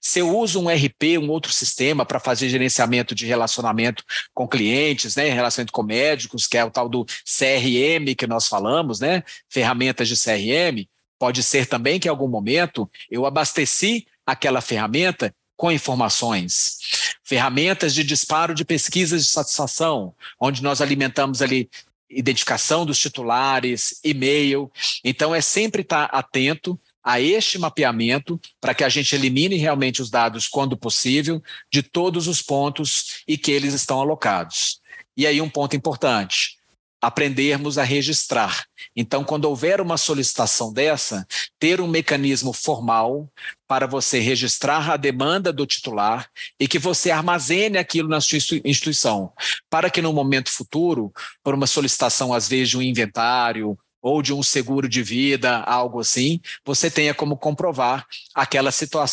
[0.00, 5.16] Se eu uso um RP, um outro sistema para fazer gerenciamento de relacionamento com clientes,
[5.16, 10.08] né, relacionamento com médicos, que é o tal do CRM que nós falamos, né, ferramentas
[10.08, 16.78] de CRM, pode ser também que em algum momento eu abasteci aquela ferramenta com informações.
[17.24, 21.68] Ferramentas de disparo de pesquisas de satisfação, onde nós alimentamos ali
[22.10, 24.70] identificação dos titulares, e-mail.
[25.04, 30.10] Então, é sempre estar atento a este mapeamento para que a gente elimine realmente os
[30.10, 34.80] dados quando possível de todos os pontos e que eles estão alocados.
[35.16, 36.57] E aí, um ponto importante:
[37.00, 38.64] aprendermos a registrar.
[38.94, 41.26] Então, quando houver uma solicitação dessa,
[41.58, 43.30] ter um mecanismo formal
[43.66, 49.32] para você registrar a demanda do titular e que você armazene aquilo na sua instituição,
[49.70, 54.32] para que no momento futuro, por uma solicitação às vezes de um inventário ou de
[54.32, 58.70] um seguro de vida, algo assim, você tenha como comprovar aquela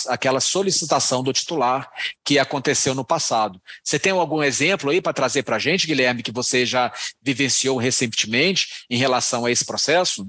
[0.07, 1.89] aquela solicitação do titular
[2.23, 3.61] que aconteceu no passado.
[3.83, 7.77] Você tem algum exemplo aí para trazer para a gente, Guilherme, que você já vivenciou
[7.77, 10.27] recentemente em relação a esse processo?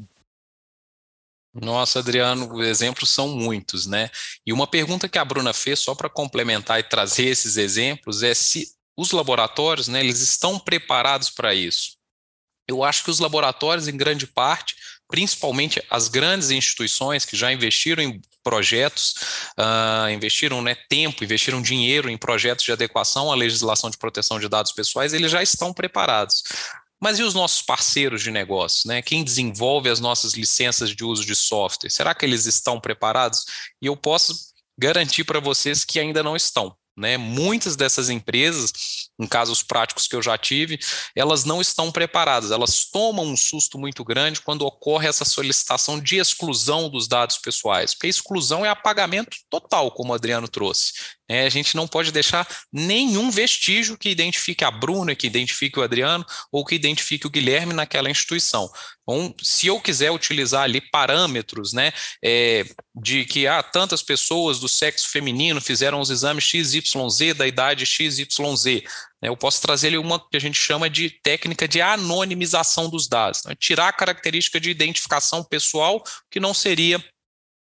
[1.55, 4.11] Nossa, Adriano, exemplos são muitos, né?
[4.45, 8.35] E uma pergunta que a Bruna fez, só para complementar e trazer esses exemplos, é
[8.35, 11.96] se os laboratórios, né, eles estão preparados para isso.
[12.69, 14.75] Eu acho que os laboratórios, em grande parte,
[15.09, 19.15] principalmente as grandes instituições que já investiram em projetos,
[19.59, 24.49] uh, investiram né, tempo, investiram dinheiro em projetos de adequação à legislação de proteção de
[24.49, 26.43] dados pessoais, eles já estão preparados.
[27.01, 28.89] Mas e os nossos parceiros de negócio?
[28.89, 29.03] Né?
[29.03, 31.91] Quem desenvolve as nossas licenças de uso de software?
[31.91, 33.45] Será que eles estão preparados?
[33.83, 34.35] E eu posso
[34.79, 36.75] garantir para vocês que ainda não estão.
[36.97, 37.19] Né?
[37.19, 38.73] Muitas dessas empresas
[39.19, 40.79] em casos práticos que eu já tive,
[41.15, 46.17] elas não estão preparadas, elas tomam um susto muito grande quando ocorre essa solicitação de
[46.17, 50.93] exclusão dos dados pessoais, porque exclusão é apagamento total, como o Adriano trouxe.
[51.29, 55.83] É, a gente não pode deixar nenhum vestígio que identifique a Bruna, que identifique o
[55.83, 58.71] Adriano ou que identifique o Guilherme naquela instituição.
[59.03, 64.69] Então, se eu quiser utilizar ali parâmetros, né, é, de que ah, tantas pessoas do
[64.69, 68.83] sexo feminino fizeram os exames XYZ da idade XYZ,
[69.23, 73.09] né, eu posso trazer ali uma que a gente chama de técnica de anonimização dos
[73.09, 77.03] dados, né, tirar a característica de identificação pessoal que não seria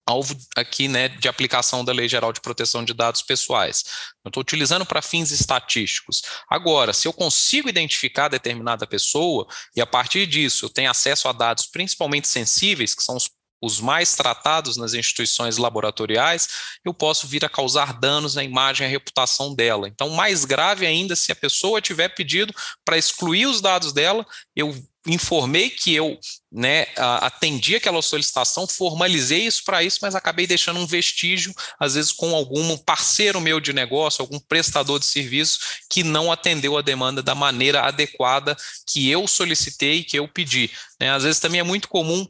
[0.09, 3.83] alvo aqui né, de aplicação da Lei Geral de Proteção de Dados Pessoais.
[4.25, 6.23] Eu estou utilizando para fins estatísticos.
[6.49, 11.31] Agora, se eu consigo identificar determinada pessoa e a partir disso eu tenho acesso a
[11.31, 13.29] dados principalmente sensíveis, que são os
[13.61, 16.47] os mais tratados nas instituições laboratoriais,
[16.85, 19.87] eu posso vir a causar danos à imagem e à reputação dela.
[19.87, 22.53] Então, mais grave ainda, se a pessoa tiver pedido
[22.85, 24.73] para excluir os dados dela, eu
[25.09, 26.17] informei que eu
[26.51, 32.11] né, atendi aquela solicitação, formalizei isso para isso, mas acabei deixando um vestígio, às vezes
[32.11, 37.21] com algum parceiro meu de negócio, algum prestador de serviço que não atendeu a demanda
[37.21, 38.55] da maneira adequada
[38.87, 40.71] que eu solicitei, que eu pedi.
[40.99, 41.11] Né?
[41.11, 42.27] Às vezes também é muito comum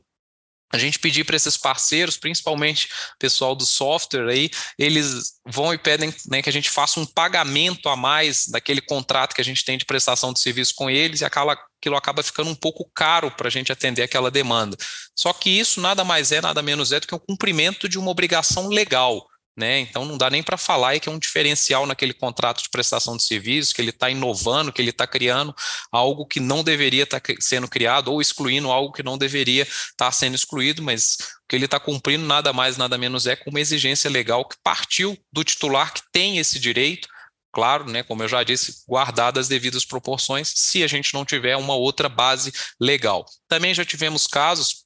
[0.71, 6.13] a gente pedir para esses parceiros, principalmente pessoal do software aí, eles vão e pedem
[6.27, 9.77] né, que a gente faça um pagamento a mais daquele contrato que a gente tem
[9.77, 13.47] de prestação de serviço com eles e aquela, aquilo acaba ficando um pouco caro para
[13.47, 14.77] a gente atender aquela demanda.
[15.15, 18.11] Só que isso nada mais é, nada menos é do que o cumprimento de uma
[18.11, 19.25] obrigação legal.
[19.59, 19.79] Né?
[19.79, 23.23] Então não dá nem para falar que é um diferencial naquele contrato de prestação de
[23.23, 25.53] serviços, que ele está inovando, que ele está criando
[25.91, 29.93] algo que não deveria estar tá sendo criado ou excluindo algo que não deveria estar
[29.97, 33.49] tá sendo excluído, mas o que ele está cumprindo nada mais, nada menos é com
[33.49, 37.09] uma exigência legal que partiu do titular que tem esse direito,
[37.51, 41.57] claro, né, como eu já disse, guardadas as devidas proporções, se a gente não tiver
[41.57, 43.25] uma outra base legal.
[43.49, 44.85] Também já tivemos casos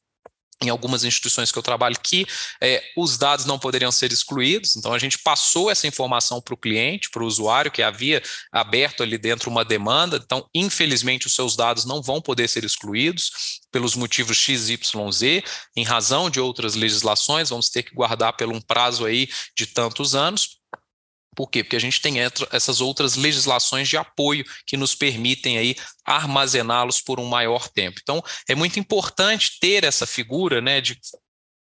[0.62, 2.26] em algumas instituições que eu trabalho que
[2.62, 6.58] é, os dados não poderiam ser excluídos, então a gente passou essa informação para o
[6.58, 11.56] cliente, para o usuário que havia aberto ali dentro uma demanda, então infelizmente os seus
[11.56, 15.44] dados não vão poder ser excluídos pelos motivos XYZ,
[15.76, 20.16] em razão de outras legislações, vamos ter que guardar pelo um prazo aí de tantos
[20.16, 20.60] anos,
[21.36, 21.64] por quê?
[21.64, 22.16] Porque a gente tem
[22.52, 28.00] essas outras legislações de apoio que nos permitem aí armazená-los por um maior tempo.
[28.02, 31.00] Então, é muito importante ter essa figura né, de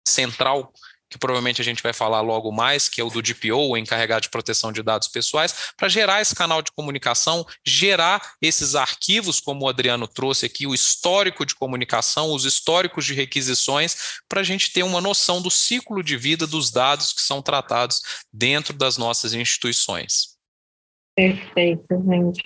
[0.07, 0.73] central
[1.13, 4.23] que provavelmente a gente vai falar logo mais, que é o do DPO, o encarregado
[4.23, 9.67] de proteção de dados pessoais, para gerar esse canal de comunicação, gerar esses arquivos, como
[9.67, 14.73] o Adriano trouxe aqui, o histórico de comunicação, os históricos de requisições, para a gente
[14.73, 18.01] ter uma noção do ciclo de vida dos dados que são tratados
[18.33, 20.39] dentro das nossas instituições.
[21.15, 22.43] Perfeito, gente.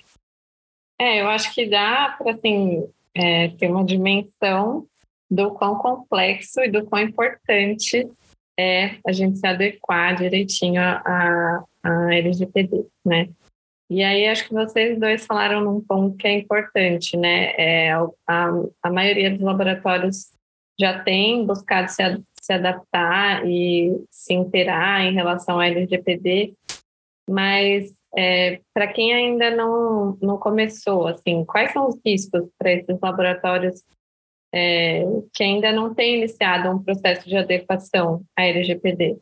[1.01, 4.89] É, eu acho que dá para assim, é, ter uma dimensão
[5.31, 8.09] do quão complexo e do quão importante
[8.59, 13.29] é a gente se adequar direitinho à, LGPD, né?
[13.88, 17.53] E aí acho que vocês dois falaram num ponto que é importante, né?
[17.57, 17.92] É,
[18.27, 18.51] a,
[18.83, 20.33] a maioria dos laboratórios
[20.79, 22.03] já tem buscado se,
[22.40, 26.55] se adaptar e se inteirar em relação à LGPD,
[27.29, 32.99] mas é, para quem ainda não, não começou, assim, quais são os riscos para esses
[33.01, 33.83] laboratórios
[34.55, 39.19] é, que ainda não tem iniciado um processo de adequação à LGPD?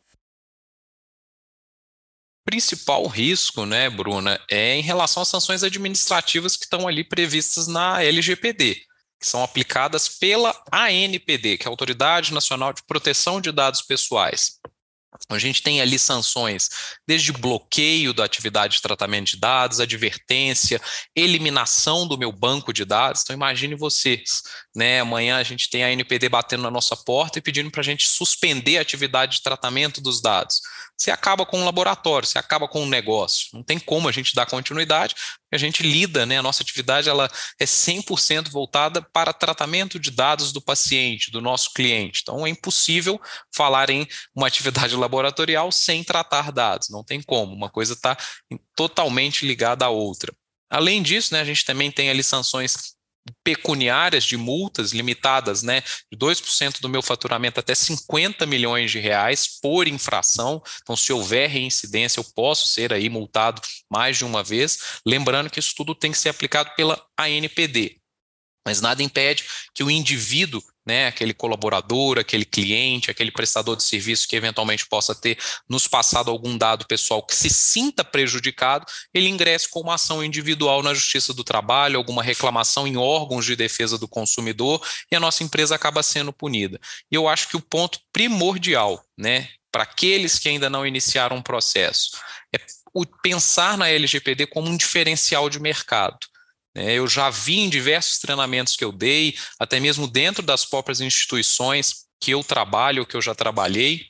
[2.41, 7.67] O principal risco, né, Bruna, é em relação às sanções administrativas que estão ali previstas
[7.67, 8.75] na LGPD,
[9.19, 14.59] que são aplicadas pela ANPD, que é a Autoridade Nacional de Proteção de Dados Pessoais.
[15.29, 16.69] A gente tem ali sanções,
[17.07, 20.79] desde bloqueio da atividade de tratamento de dados, advertência,
[21.15, 23.21] eliminação do meu banco de dados.
[23.23, 24.43] Então, imagine vocês,
[24.75, 24.99] né?
[24.99, 28.07] Amanhã a gente tem a NPD batendo na nossa porta e pedindo para a gente
[28.07, 30.61] suspender a atividade de tratamento dos dados.
[30.97, 33.49] Você acaba com um laboratório, você acaba com um negócio.
[33.53, 35.15] Não tem como a gente dar continuidade,
[35.51, 36.37] a gente lida, né?
[36.37, 37.29] A nossa atividade ela
[37.59, 42.21] é 100% voltada para tratamento de dados do paciente, do nosso cliente.
[42.21, 43.19] Então é impossível
[43.53, 47.53] falar em uma atividade laboratorial sem tratar dados, não tem como.
[47.53, 48.17] Uma coisa está
[48.75, 50.33] totalmente ligada à outra.
[50.69, 52.94] Além disso, né, a gente também tem ali sanções
[53.43, 59.59] pecuniárias de multas limitadas, né, de 2% do meu faturamento até 50 milhões de reais
[59.61, 60.61] por infração.
[60.81, 64.99] Então, se houver reincidência, eu posso ser aí multado mais de uma vez.
[65.05, 67.99] Lembrando que isso tudo tem que ser aplicado pela ANPD.
[68.65, 74.27] Mas nada impede que o indivíduo, né, aquele colaborador, aquele cliente, aquele prestador de serviço
[74.27, 79.67] que eventualmente possa ter nos passado algum dado pessoal que se sinta prejudicado, ele ingresse
[79.69, 84.07] com uma ação individual na Justiça do Trabalho, alguma reclamação em órgãos de defesa do
[84.07, 86.79] consumidor e a nossa empresa acaba sendo punida.
[87.11, 91.41] E eu acho que o ponto primordial, né, para aqueles que ainda não iniciaram um
[91.41, 92.11] processo,
[92.53, 92.59] é
[93.21, 96.19] pensar na LGPD como um diferencial de mercado.
[96.75, 96.93] Né?
[96.93, 102.05] Eu já vi em diversos treinamentos que eu dei, até mesmo dentro das próprias instituições
[102.19, 104.07] que eu trabalho, que eu já trabalhei,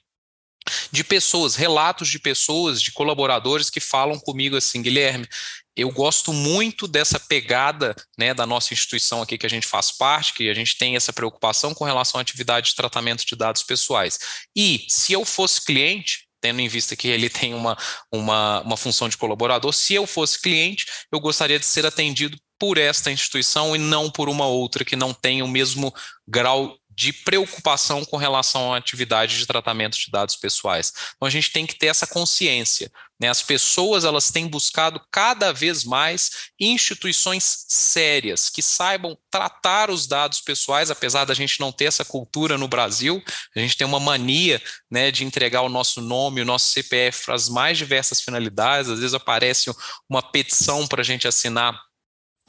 [0.91, 5.27] de pessoas, relatos de pessoas, de colaboradores que falam comigo assim, Guilherme,
[5.75, 10.33] eu gosto muito dessa pegada né, da nossa instituição aqui que a gente faz parte,
[10.33, 14.17] que a gente tem essa preocupação com relação à atividade de tratamento de dados pessoais.
[14.55, 17.77] E se eu fosse cliente, tendo em vista que ele tem uma,
[18.11, 22.77] uma, uma função de colaborador, se eu fosse cliente, eu gostaria de ser atendido por
[22.77, 25.93] esta instituição e não por uma outra que não tenha o mesmo
[26.27, 30.93] grau de preocupação com relação à atividade de tratamento de dados pessoais.
[31.15, 32.89] Então a gente tem que ter essa consciência.
[33.19, 33.27] Né?
[33.27, 40.39] As pessoas elas têm buscado cada vez mais instituições sérias que saibam tratar os dados
[40.39, 43.21] pessoais, apesar da gente não ter essa cultura no Brasil.
[43.53, 47.35] A gente tem uma mania né, de entregar o nosso nome, o nosso CPF para
[47.35, 48.89] as mais diversas finalidades.
[48.89, 49.69] Às vezes aparece
[50.09, 51.77] uma petição para a gente assinar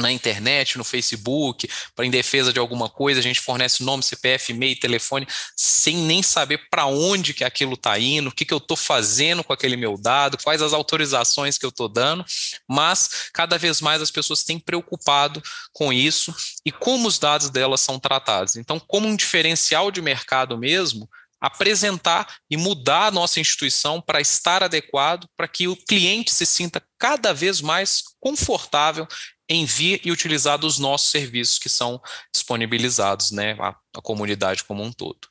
[0.01, 4.53] na internet, no Facebook, para em defesa de alguma coisa, a gente fornece nome, CPF,
[4.53, 8.59] e-mail, telefone, sem nem saber para onde que aquilo está indo, o que, que eu
[8.59, 12.25] estou fazendo com aquele meu dado, quais as autorizações que eu estou dando,
[12.69, 17.81] mas cada vez mais as pessoas têm preocupado com isso e como os dados delas
[17.81, 18.57] são tratados.
[18.57, 21.09] Então, como um diferencial de mercado mesmo,
[21.41, 26.83] apresentar e mudar a nossa instituição para estar adequado, para que o cliente se sinta
[26.99, 29.07] cada vez mais confortável
[29.49, 32.01] em vir e utilizar dos nossos serviços que são
[32.33, 35.29] disponibilizados né, à, à comunidade como um todo.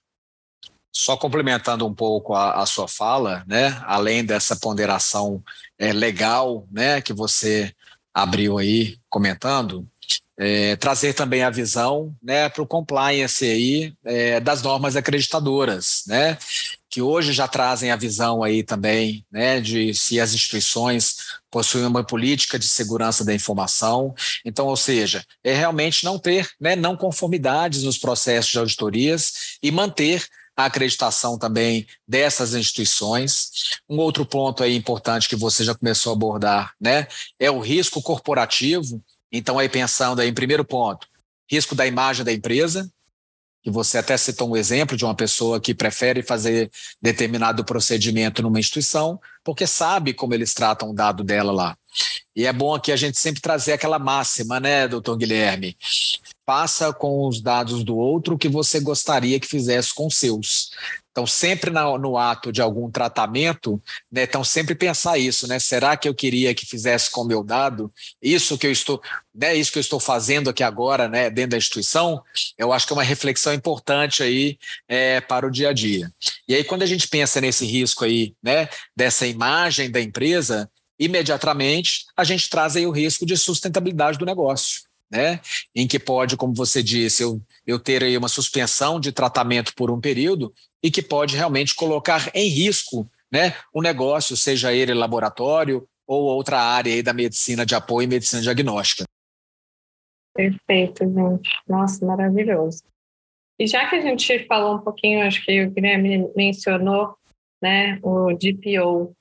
[0.94, 5.44] Só complementando um pouco a, a, sua fala, né, além dessa ponderação
[5.78, 7.76] é, legal né, que você
[8.14, 9.86] abriu aí comentando,
[10.38, 16.38] é, trazer também a visão né, para o compliance aí, é, das normas acreditadoras, né,
[16.90, 21.18] que hoje já trazem a visão aí também né, de se as instituições
[21.50, 24.14] possuem uma política de segurança da informação.
[24.44, 29.72] Então, ou seja, é realmente não ter né, não conformidades nos processos de auditorias e
[29.72, 33.80] manter a acreditação também dessas instituições.
[33.90, 38.02] Um outro ponto aí importante que você já começou a abordar, né, é o risco
[38.02, 41.08] corporativo, então, aí pensando aí em primeiro ponto,
[41.50, 42.90] risco da imagem da empresa,
[43.66, 46.70] que você até citou um exemplo de uma pessoa que prefere fazer
[47.02, 51.78] determinado procedimento numa instituição, porque sabe como eles tratam o dado dela lá.
[52.36, 55.76] E é bom aqui a gente sempre trazer aquela máxima, né, doutor Guilherme?
[56.46, 60.70] Faça com os dados do outro o que você gostaria que fizesse com os seus.
[61.16, 65.60] Então, sempre na, no ato de algum tratamento, né, então sempre pensar isso, né?
[65.60, 67.90] Será que eu queria que fizesse com o meu dado
[68.22, 69.02] isso que eu estou,
[69.34, 72.22] né, isso que eu estou fazendo aqui agora, né, dentro da instituição?
[72.58, 76.12] Eu acho que é uma reflexão importante aí é, para o dia a dia.
[76.50, 82.08] E aí, quando a gente pensa nesse risco aí, né, dessa imagem da empresa, imediatamente
[82.18, 85.40] a gente traz aí o risco de sustentabilidade do negócio né?
[85.74, 89.92] Em que pode, como você disse, eu, eu ter aí uma suspensão de tratamento por
[89.92, 90.54] um período
[90.86, 96.60] e que pode realmente colocar em risco, né, o negócio, seja ele laboratório ou outra
[96.60, 99.04] área da medicina de apoio e medicina diagnóstica.
[100.36, 101.50] Perfeito, gente.
[101.68, 102.84] Nossa, maravilhoso.
[103.58, 107.18] E já que a gente falou um pouquinho, acho que o Guilherme mencionou,
[107.60, 109.12] né, o DPO,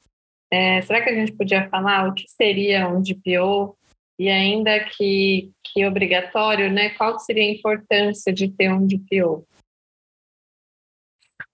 [0.53, 3.75] é, será que a gente podia falar o que seria um DPO
[4.19, 6.91] e ainda que, que obrigatório, né?
[6.91, 9.47] Qual seria a importância de ter um DPO?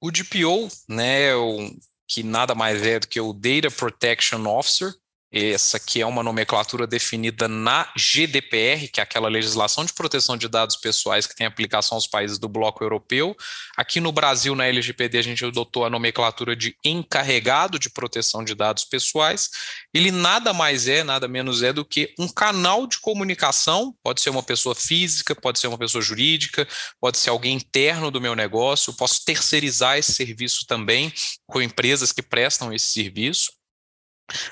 [0.01, 1.71] O DPO, né, o,
[2.09, 4.95] que nada mais é do que o Data Protection Officer,
[5.33, 10.49] essa que é uma nomenclatura definida na GDPR, que é aquela legislação de proteção de
[10.49, 13.37] dados pessoais que tem aplicação aos países do bloco europeu.
[13.77, 18.55] Aqui no Brasil, na LGPD, a gente adotou a nomenclatura de encarregado de proteção de
[18.55, 19.49] dados pessoais.
[19.95, 24.31] Ele nada mais é, nada menos é do que um canal de comunicação, pode ser
[24.31, 26.67] uma pessoa física, pode ser uma pessoa jurídica,
[27.01, 31.13] pode ser alguém interno do meu negócio, posso terceirizar esse serviço também
[31.47, 33.60] com empresas que prestam esse serviço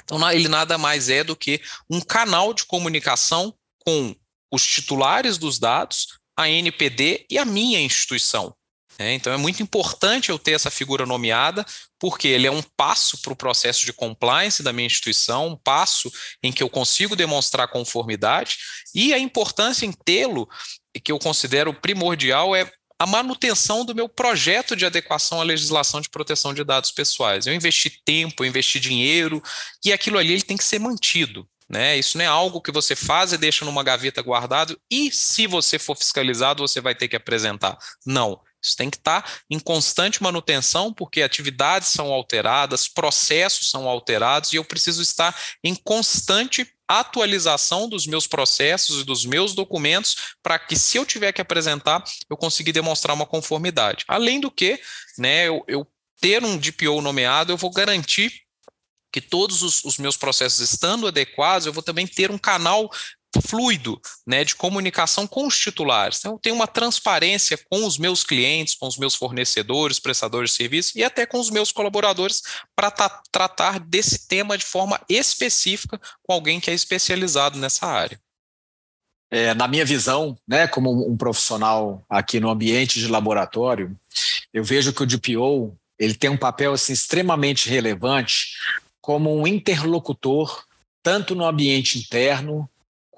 [0.02, 1.60] então, ele nada mais é do que
[1.90, 3.54] um canal de comunicação
[3.84, 4.14] com
[4.52, 8.54] os titulares dos dados, a NPD e a minha instituição.
[9.00, 11.64] É, então é muito importante eu ter essa figura nomeada,
[12.00, 16.10] porque ele é um passo para o processo de compliance da minha instituição, um passo
[16.42, 18.56] em que eu consigo demonstrar conformidade,
[18.92, 20.48] e a importância em tê-lo,
[21.04, 22.68] que eu considero primordial, é
[22.98, 27.46] a manutenção do meu projeto de adequação à legislação de proteção de dados pessoais.
[27.46, 29.42] Eu investi tempo, eu investi dinheiro,
[29.84, 31.48] e aquilo ali ele tem que ser mantido.
[31.68, 31.98] Né?
[31.98, 35.78] Isso não é algo que você faz e deixa numa gaveta guardado, e se você
[35.78, 37.78] for fiscalizado, você vai ter que apresentar.
[38.04, 38.40] Não.
[38.60, 44.56] Isso tem que estar em constante manutenção, porque atividades são alteradas, processos são alterados, e
[44.56, 50.76] eu preciso estar em constante atualização dos meus processos e dos meus documentos, para que,
[50.76, 54.04] se eu tiver que apresentar, eu consiga demonstrar uma conformidade.
[54.08, 54.80] Além do que,
[55.18, 55.86] né, eu, eu
[56.20, 58.32] ter um DPO nomeado, eu vou garantir
[59.12, 62.90] que todos os, os, meus processos estando adequados, eu vou também ter um canal
[63.42, 66.18] fluido né, de comunicação com os titulares.
[66.18, 70.56] Então, eu tenho uma transparência com os meus clientes, com os meus fornecedores, prestadores de
[70.56, 72.42] serviço e até com os meus colaboradores
[72.74, 72.90] para
[73.30, 78.18] tratar desse tema de forma específica com alguém que é especializado nessa área.
[79.30, 83.94] É, na minha visão, né, como um profissional aqui no ambiente de laboratório,
[84.54, 88.54] eu vejo que o DPO ele tem um papel assim, extremamente relevante
[89.00, 90.64] como um interlocutor
[91.02, 92.68] tanto no ambiente interno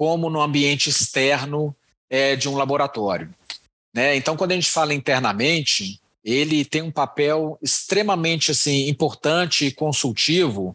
[0.01, 1.77] como no ambiente externo
[2.09, 3.29] é, de um laboratório.
[3.95, 4.17] Né?
[4.17, 10.75] Então, quando a gente fala internamente, ele tem um papel extremamente assim importante e consultivo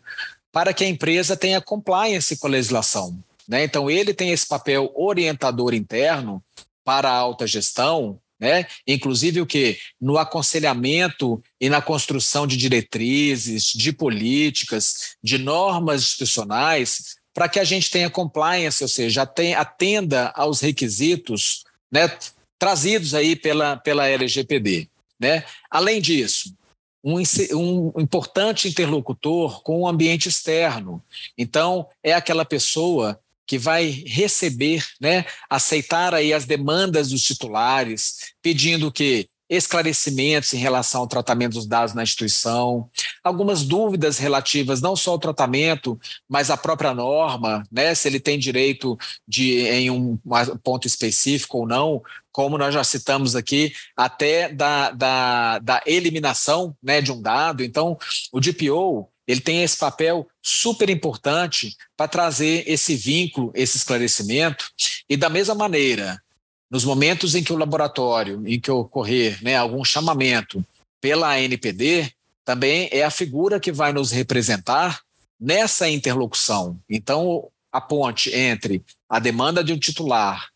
[0.52, 3.18] para que a empresa tenha compliance com a legislação.
[3.48, 3.64] Né?
[3.64, 6.40] Então, ele tem esse papel orientador interno
[6.84, 8.68] para a alta gestão, né?
[8.86, 9.80] inclusive o que?
[10.00, 17.66] No aconselhamento e na construção de diretrizes, de políticas, de normas institucionais para que a
[17.66, 19.24] gente tenha compliance, ou seja,
[19.58, 22.18] atenda aos requisitos né,
[22.58, 24.88] trazidos aí pela, pela LGPD.
[25.20, 25.44] Né?
[25.70, 26.56] Além disso,
[27.04, 27.22] um,
[27.54, 31.04] um, importante interlocutor com o ambiente externo.
[31.38, 38.92] Então, é aquela pessoa que vai receber, né, aceitar aí as demandas dos titulares, pedindo
[38.92, 42.90] que esclarecimentos em relação ao tratamento dos dados na instituição,
[43.24, 48.40] algumas dúvidas relativas não só ao tratamento, mas à própria norma, né, se ele tem
[48.40, 50.18] direito de em um
[50.64, 57.02] ponto específico ou não, como nós já citamos aqui, até da, da, da eliminação né,
[57.02, 57.64] de um dado.
[57.64, 57.98] Então,
[58.32, 64.70] o DPO ele tem esse papel super importante para trazer esse vínculo, esse esclarecimento,
[65.10, 66.22] e da mesma maneira,
[66.70, 70.66] nos momentos em que o laboratório, em que ocorrer né, algum chamamento
[71.00, 72.12] pela ANPD,
[72.44, 75.02] também é a figura que vai nos representar
[75.40, 76.80] nessa interlocução.
[76.90, 80.50] Então, a ponte entre a demanda de um titular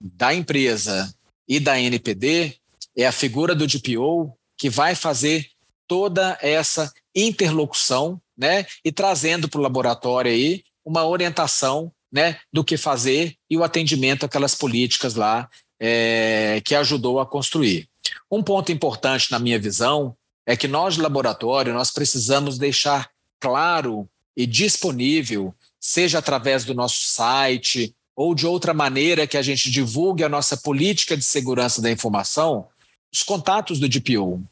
[0.00, 1.14] da empresa
[1.46, 2.56] e da NPD
[2.96, 5.48] é a figura do DPO que vai fazer
[5.86, 12.76] toda essa interlocução, né, e trazendo para o laboratório aí uma orientação né, do que
[12.76, 15.48] fazer e o atendimento àquelas políticas lá
[15.80, 17.88] é, que ajudou a construir.
[18.30, 24.46] Um ponto importante na minha visão é que nós, laboratório, nós precisamos deixar claro e
[24.46, 30.28] disponível, seja através do nosso site ou de outra maneira que a gente divulgue a
[30.28, 32.66] nossa política de segurança da informação,
[33.12, 34.42] os contatos do DPO.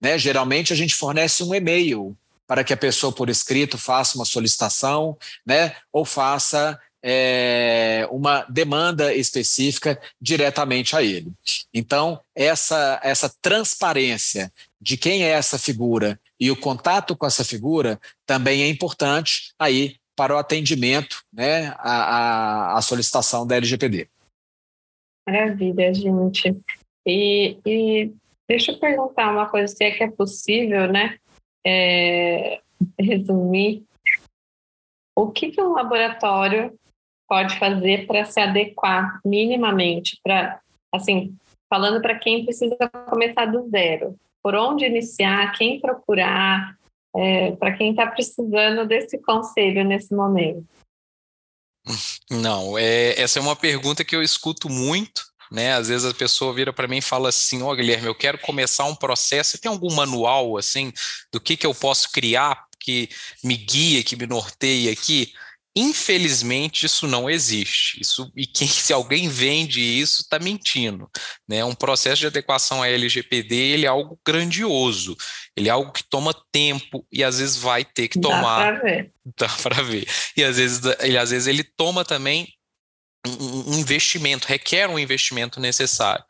[0.00, 0.18] Né?
[0.18, 2.16] Geralmente a gente fornece um e-mail
[2.46, 9.14] para que a pessoa por escrito faça uma solicitação, né, ou faça é, uma demanda
[9.14, 11.32] específica diretamente a ele.
[11.72, 18.00] Então, essa, essa transparência de quem é essa figura e o contato com essa figura
[18.26, 24.08] também é importante aí para o atendimento, né, a, a, a solicitação da LGPD.
[25.28, 26.56] Maravilha, gente.
[27.06, 28.12] E, e,
[28.48, 31.18] deixa eu perguntar uma coisa, se é que é possível, né,
[31.66, 32.60] é,
[32.98, 33.84] resumir
[35.16, 36.78] o que, que um laboratório
[37.28, 40.60] pode fazer para se adequar minimamente para,
[40.92, 41.34] assim,
[41.68, 42.76] falando para quem precisa
[43.08, 46.76] começar do zero, por onde iniciar, quem procurar,
[47.14, 50.64] é, para quem está precisando desse conselho nesse momento?
[52.30, 55.74] Não, é, essa é uma pergunta que eu escuto muito, né?
[55.74, 58.38] Às vezes a pessoa vira para mim e fala assim: Ó, oh, Guilherme, eu quero
[58.38, 59.60] começar um processo.
[59.60, 60.92] Tem algum manual assim
[61.32, 63.08] do que, que eu posso criar que
[63.42, 65.32] me guia, que me norteia aqui?
[65.78, 68.00] Infelizmente, isso não existe.
[68.00, 71.06] Isso, e quem, se alguém vende isso, está mentindo.
[71.46, 71.62] Né?
[71.62, 75.14] Um processo de adequação à LGPD ele é algo grandioso.
[75.54, 78.72] Ele é algo que toma tempo e às vezes vai ter que tomar.
[78.72, 79.12] Dá para ver.
[79.36, 80.08] Dá para ver.
[80.34, 82.48] E às vezes ele, às vezes ele toma também
[83.26, 86.24] um, investimento, requer um investimento necessário.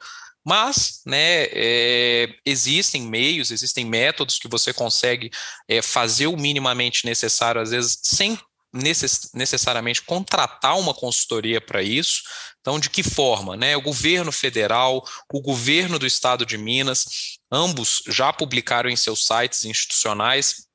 [0.45, 5.31] Mas, né, é, existem meios, existem métodos que você consegue
[5.69, 8.39] é, fazer o minimamente necessário, às vezes, sem
[8.73, 12.23] necess necessariamente contratar uma consultoria para isso.
[12.61, 13.57] Então, de que forma?
[13.57, 13.77] Né?
[13.77, 19.65] O governo federal, o governo do estado de Minas, ambos já publicaram em seus sites
[19.65, 20.67] institucionais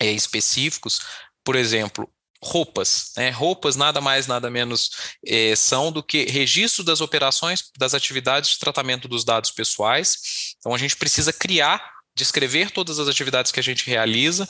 [0.00, 1.00] é, específicos,
[1.44, 2.10] por exemplo,
[2.42, 3.12] roupas.
[3.16, 3.30] Né?
[3.30, 4.90] Roupas nada mais, nada menos
[5.26, 10.54] é, são do que registro das operações, das atividades de tratamento dos dados pessoais.
[10.58, 14.48] Então a gente precisa criar, descrever todas as atividades que a gente realiza,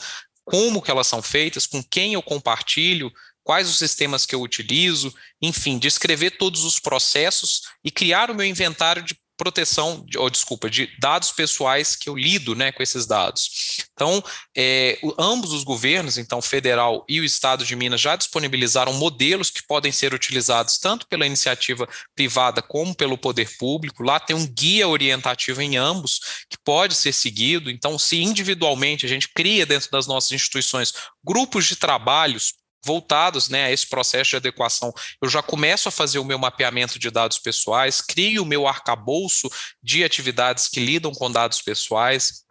[0.51, 3.09] como que elas são feitas, com quem eu compartilho,
[3.41, 8.45] quais os sistemas que eu utilizo, enfim, descrever todos os processos e criar o meu
[8.45, 13.49] inventário de proteção, ou desculpa, de dados pessoais que eu lido né, com esses dados.
[13.91, 14.23] Então,
[14.55, 19.65] é, ambos os governos, então federal e o estado de Minas, já disponibilizaram modelos que
[19.65, 24.03] podem ser utilizados tanto pela iniciativa privada como pelo poder público.
[24.03, 27.71] Lá tem um guia orientativo em ambos que pode ser seguido.
[27.71, 33.65] Então, se individualmente a gente cria dentro das nossas instituições grupos de trabalhos voltados né,
[33.65, 37.37] a esse processo de adequação, eu já começo a fazer o meu mapeamento de dados
[37.37, 39.49] pessoais, crio o meu arcabouço
[39.81, 42.43] de atividades que lidam com dados pessoais,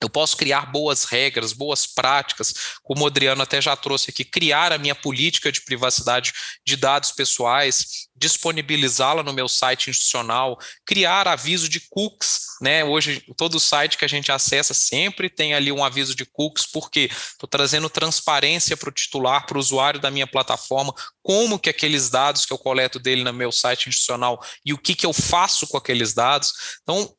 [0.00, 4.72] eu posso criar boas regras, boas práticas, como o Adriano até já trouxe aqui, criar
[4.72, 6.32] a minha política de privacidade
[6.64, 12.84] de dados pessoais, disponibilizá-la no meu site institucional, criar aviso de cookies, né?
[12.84, 17.10] Hoje todo site que a gente acessa sempre tem ali um aviso de cookies, porque
[17.10, 22.08] estou trazendo transparência para o titular, para o usuário da minha plataforma, como que aqueles
[22.08, 25.66] dados que eu coleto dele no meu site institucional e o que, que eu faço
[25.66, 26.52] com aqueles dados.
[26.82, 27.12] Então,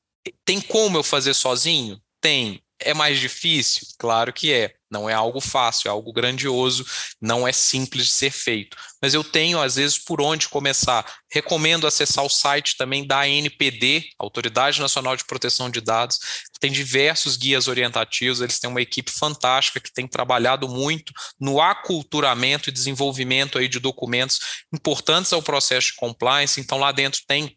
[0.46, 2.02] tem como eu fazer sozinho?
[2.22, 2.62] Tem.
[2.80, 3.88] É mais difícil?
[3.98, 4.74] Claro que é.
[4.92, 6.84] Não é algo fácil, é algo grandioso,
[7.22, 8.76] não é simples de ser feito.
[9.00, 11.06] Mas eu tenho, às vezes, por onde começar.
[11.32, 16.18] Recomendo acessar o site também da ANPD, Autoridade Nacional de Proteção de Dados.
[16.60, 22.70] Tem diversos guias orientativos, eles têm uma equipe fantástica que tem trabalhado muito no aculturamento
[22.70, 24.40] e desenvolvimento aí de documentos
[24.74, 26.60] importantes ao processo de compliance.
[26.60, 27.56] Então, lá dentro tem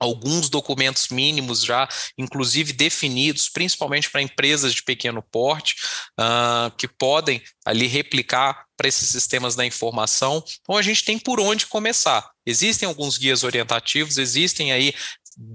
[0.00, 1.86] alguns documentos mínimos já,
[2.16, 5.76] inclusive definidos, principalmente para empresas de pequeno porte,
[6.18, 10.42] uh, que podem ali replicar para esses sistemas da informação.
[10.62, 12.30] Então a gente tem por onde começar.
[12.46, 14.94] Existem alguns guias orientativos, existem aí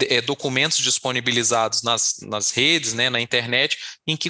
[0.07, 3.77] é, documentos disponibilizados nas, nas redes, né, na internet,
[4.07, 4.29] em que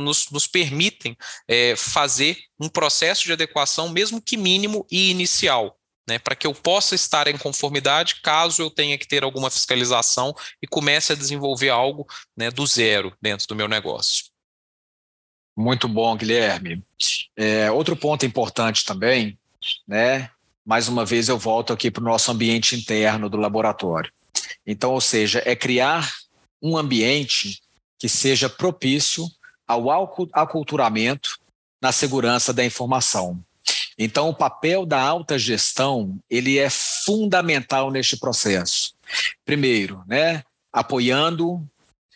[0.00, 1.16] nos, nos permitem
[1.46, 5.78] é, fazer um processo de adequação, mesmo que mínimo e inicial
[6.08, 10.34] né, para que eu possa estar em conformidade caso eu tenha que ter alguma fiscalização
[10.62, 14.26] e comece a desenvolver algo né, do zero dentro do meu negócio.
[15.56, 16.82] Muito bom, Guilherme.
[17.36, 19.38] É, outro ponto importante também,
[19.86, 20.30] né?
[20.66, 24.12] Mais uma vez eu volto aqui para o nosso ambiente interno do laboratório.
[24.66, 26.10] Então, ou seja, é criar
[26.60, 27.60] um ambiente
[27.98, 29.26] que seja propício
[29.66, 29.90] ao
[30.32, 31.38] aculturamento
[31.80, 33.44] na segurança da informação.
[33.98, 38.94] Então, o papel da alta gestão ele é fundamental neste processo.
[39.44, 40.42] Primeiro, né,
[40.72, 41.66] apoiando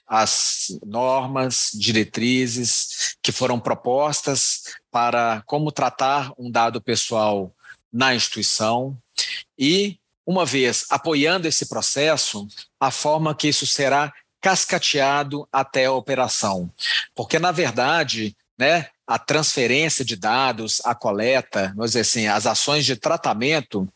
[0.07, 7.53] as normas, diretrizes que foram propostas para como tratar um dado pessoal
[7.93, 8.97] na instituição
[9.59, 12.49] e, uma vez apoiando esse processo,
[12.81, 16.72] a forma que isso será cascateado até a operação.
[17.14, 22.85] Porque, na verdade, né, a transferência de dados, a coleta, vamos dizer assim, as ações
[22.85, 23.89] de tratamento,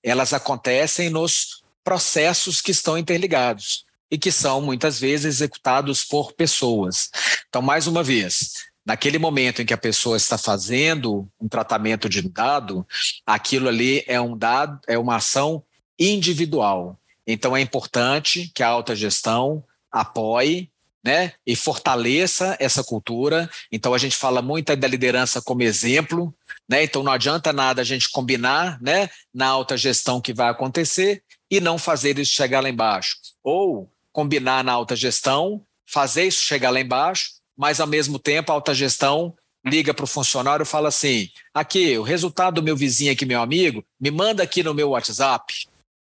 [0.00, 7.10] elas acontecem nos processos que estão interligados e que são muitas vezes executados por pessoas.
[7.48, 8.52] Então, mais uma vez,
[8.86, 12.86] naquele momento em que a pessoa está fazendo um tratamento de dado,
[13.26, 15.64] aquilo ali é um dado, é uma ação
[15.98, 16.96] individual.
[17.26, 20.70] Então é importante que a alta gestão apoie
[21.04, 23.50] né, e fortaleça essa cultura.
[23.70, 26.34] Então a gente fala muito da liderança como exemplo,
[26.68, 26.84] né?
[26.84, 31.60] Então não adianta nada a gente combinar, né, na alta gestão que vai acontecer e
[31.60, 36.80] não fazer isso chegar lá embaixo, ou combinar na alta gestão, fazer isso chegar lá
[36.80, 39.34] embaixo, mas ao mesmo tempo a alta gestão
[39.64, 43.40] liga para o funcionário e fala assim: aqui, o resultado do meu vizinho aqui, meu
[43.40, 45.66] amigo, me manda aqui no meu WhatsApp.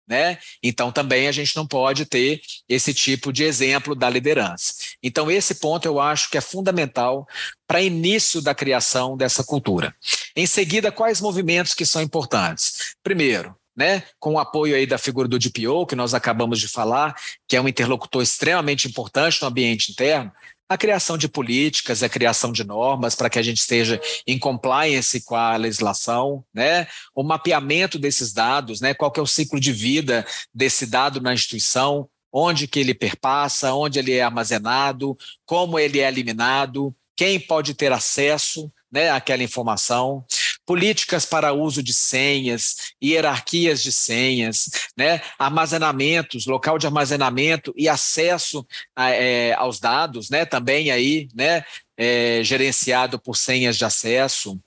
[0.06, 0.38] Né?
[0.62, 4.74] Então também a gente não pode ter esse tipo de exemplo da liderança.
[5.02, 7.26] Então esse ponto eu acho que é fundamental
[7.66, 9.94] para início da criação dessa cultura.
[10.36, 12.94] Em seguida, quais movimentos que são importantes?
[13.02, 17.14] Primeiro, né, com o apoio aí da figura do DPO, que nós acabamos de falar,
[17.48, 20.30] que é um interlocutor extremamente importante no ambiente interno,
[20.72, 25.20] a criação de políticas, a criação de normas para que a gente esteja em compliance
[25.22, 26.86] com a legislação, né?
[27.14, 28.94] O mapeamento desses dados, né?
[28.94, 33.74] Qual que é o ciclo de vida desse dado na instituição, onde que ele perpassa,
[33.74, 40.24] onde ele é armazenado, como ele é eliminado, quem pode ter acesso né, àquela informação,
[40.66, 48.66] políticas para uso de senhas, hierarquias de senhas, né, armazenamentos, local de armazenamento e acesso
[48.94, 51.64] a, é, aos dados, né, também aí, né,
[51.96, 54.58] é, gerenciado por senhas de acesso.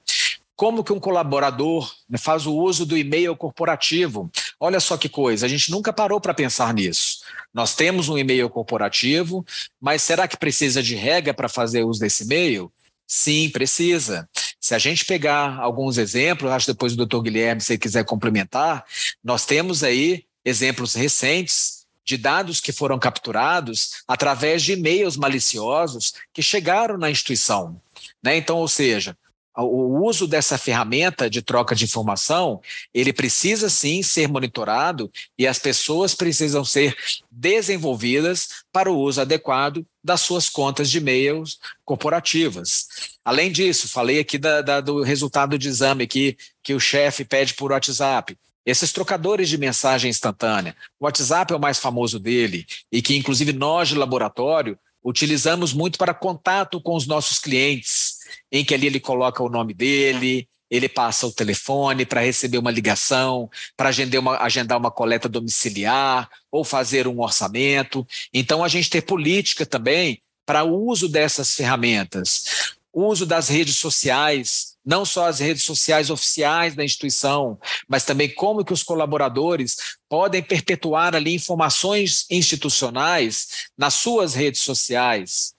[0.56, 4.32] Como que um colaborador faz o uso do e-mail corporativo?
[4.58, 7.20] Olha só que coisa, a gente nunca parou para pensar nisso.
[7.54, 9.46] Nós temos um e-mail corporativo,
[9.82, 12.72] mas será que precisa de regra para fazer uso desse e-mail?
[13.08, 14.28] Sim, precisa.
[14.66, 18.84] Se a gente pegar alguns exemplos, acho que depois o doutor Guilherme, se quiser complementar,
[19.24, 26.42] nós temos aí exemplos recentes de dados que foram capturados através de e-mails maliciosos que
[26.42, 27.80] chegaram na instituição.
[28.24, 28.38] Né?
[28.38, 29.16] Então, ou seja,
[29.58, 32.62] o uso dessa ferramenta de troca de informação,
[32.94, 36.96] ele precisa sim ser monitorado e as pessoas precisam ser
[37.32, 42.88] desenvolvidas para o uso adequado das suas contas de e-mails corporativas.
[43.24, 47.54] Além disso, falei aqui da, da, do resultado de exame que, que o chefe pede
[47.54, 48.38] por WhatsApp.
[48.66, 53.54] Esses trocadores de mensagem instantânea, o WhatsApp é o mais famoso dele, e que, inclusive,
[53.54, 58.15] nós de laboratório utilizamos muito para contato com os nossos clientes,
[58.52, 62.72] em que ali ele coloca o nome dele, ele passa o telefone para receber uma
[62.72, 68.06] ligação, para agendar uma, agendar uma coleta domiciliar ou fazer um orçamento.
[68.34, 72.76] Então, a gente tem política também para o uso dessas ferramentas.
[72.92, 78.34] O uso das redes sociais, não só as redes sociais oficiais da instituição, mas também
[78.34, 85.54] como que os colaboradores podem perpetuar ali informações institucionais nas suas redes sociais.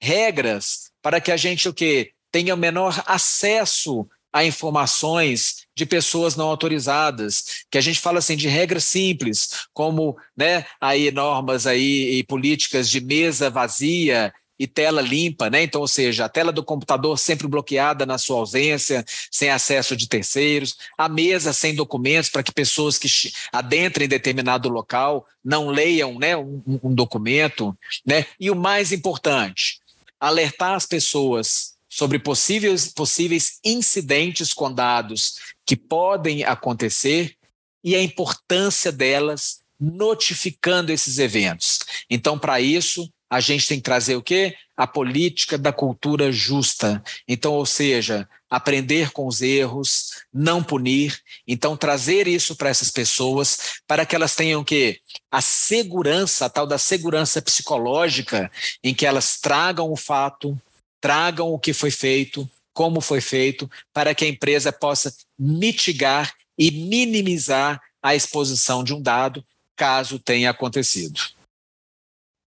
[0.00, 2.14] Regras para que a gente o quê?
[2.34, 8.36] tenha o menor acesso a informações de pessoas não autorizadas, que a gente fala assim
[8.36, 15.00] de regras simples, como né, aí normas aí e políticas de mesa vazia e tela
[15.00, 15.62] limpa, né?
[15.62, 20.08] Então, ou seja, a tela do computador sempre bloqueada na sua ausência, sem acesso de
[20.08, 23.08] terceiros, a mesa sem documentos para que pessoas que
[23.52, 28.26] adentrem determinado local não leiam, né, um, um documento, né?
[28.40, 29.83] E o mais importante,
[30.26, 37.36] alertar as pessoas sobre possíveis, possíveis incidentes com dados que podem acontecer
[37.84, 41.80] e a importância delas notificando esses eventos.
[42.08, 44.56] Então, para isso, a gente tem que trazer o quê?
[44.76, 47.02] A política da cultura justa.
[47.28, 51.20] Então, ou seja, aprender com os erros, não punir.
[51.46, 55.00] Então, trazer isso para essas pessoas, para que elas tenham o quê?
[55.30, 58.50] A segurança, a tal da segurança psicológica,
[58.82, 60.60] em que elas tragam o fato,
[61.00, 66.70] tragam o que foi feito, como foi feito, para que a empresa possa mitigar e
[66.70, 69.44] minimizar a exposição de um dado,
[69.76, 71.20] caso tenha acontecido.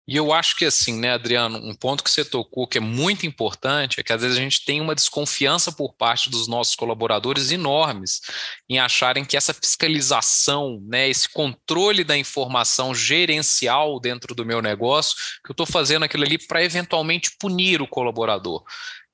[0.06, 3.26] E eu acho que assim, né, Adriano, um ponto que você tocou que é muito
[3.26, 7.51] importante é que às vezes a gente tem uma desconfiança por parte dos nossos colaboradores
[7.51, 8.20] enormes
[8.68, 15.16] em acharem que essa fiscalização, né, esse controle da informação gerencial dentro do meu negócio,
[15.43, 18.62] que eu estou fazendo aquilo ali para eventualmente punir o colaborador.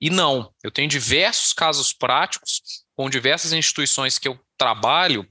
[0.02, 2.62] E não, eu tenho diversos casos práticos
[2.96, 5.28] com diversas instituições que eu trabalho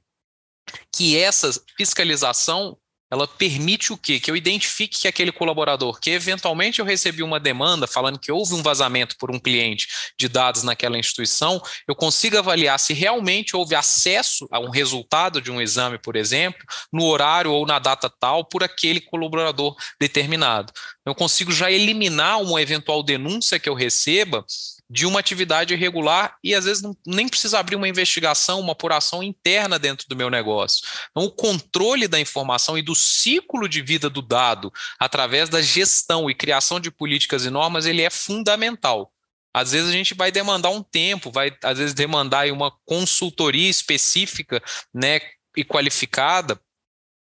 [0.95, 2.79] que essa fiscalização
[3.11, 4.21] ela permite o quê?
[4.21, 8.55] Que eu identifique que aquele colaborador, que eventualmente eu recebi uma demanda falando que houve
[8.55, 9.87] um vazamento por um cliente
[10.19, 15.51] de dados naquela instituição, eu consiga avaliar se realmente houve acesso a um resultado de
[15.51, 16.61] um exame, por exemplo,
[16.93, 20.73] no horário ou na data tal por aquele colaborador determinado.
[21.05, 24.45] Eu consigo já eliminar uma eventual denúncia que eu receba
[24.91, 29.22] de uma atividade irregular e às vezes não, nem precisa abrir uma investigação, uma apuração
[29.22, 30.86] interna dentro do meu negócio.
[31.11, 36.30] Então, o controle da informação e do ciclo de vida do dado através da gestão
[36.30, 39.12] e criação de políticas e normas, ele é fundamental.
[39.55, 44.62] Às vezes a gente vai demandar um tempo, vai às vezes demandar uma consultoria específica,
[44.95, 45.20] né,
[45.57, 46.61] e qualificada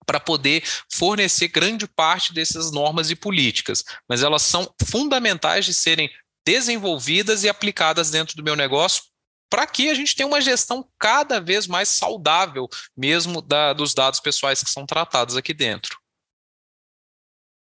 [0.04, 6.10] para poder fornecer grande parte dessas normas e políticas, mas elas são fundamentais de serem
[6.48, 9.02] desenvolvidas e aplicadas dentro do meu negócio
[9.50, 14.18] para que a gente tenha uma gestão cada vez mais saudável mesmo da, dos dados
[14.18, 15.98] pessoais que são tratados aqui dentro.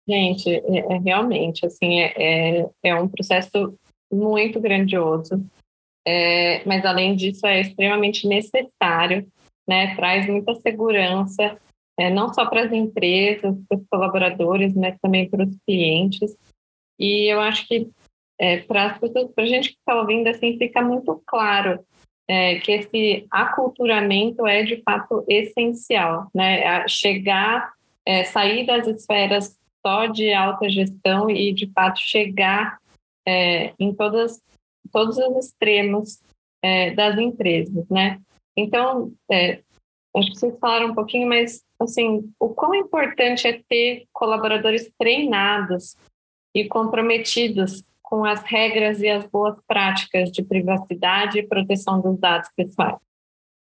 [0.09, 3.77] Gente, é, é realmente assim é, é, é, um processo
[4.13, 5.45] muito grandioso,
[6.07, 9.27] é, mas além disso é extremamente necessário,
[9.67, 9.97] né?
[9.97, 11.59] Traz muita segurança,
[11.99, 16.37] é, não só para as empresas, para os colaboradores, mas também para os clientes.
[17.01, 17.91] E eu acho que
[18.39, 21.81] é, para as pessoas, para a gente que está ouvindo, assim, fica muito claro
[22.29, 26.67] é, que esse aculturamento é de fato essencial, né?
[26.67, 27.77] A chegar
[28.07, 32.79] é, sair das esferas só de alta gestão e, de fato, chegar
[33.27, 34.41] é, em todas,
[34.93, 36.21] todos os extremos
[36.63, 38.21] é, das empresas, né?
[38.57, 39.61] Então, é,
[40.17, 45.97] acho que vocês falaram um pouquinho, mas, assim, o quão importante é ter colaboradores treinados
[46.55, 52.49] e comprometidos com as regras e as boas práticas de privacidade e proteção dos dados
[52.57, 52.97] pessoais.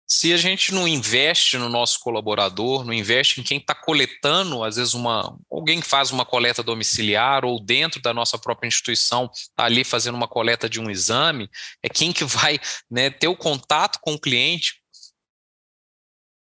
[0.09, 4.77] Se a gente não investe no nosso colaborador, não investe em quem está coletando, às
[4.77, 9.83] vezes uma alguém faz uma coleta domiciliar ou dentro da nossa própria instituição está ali
[9.83, 11.49] fazendo uma coleta de um exame,
[11.83, 12.59] é quem que vai
[12.89, 14.81] né, ter o contato com o cliente,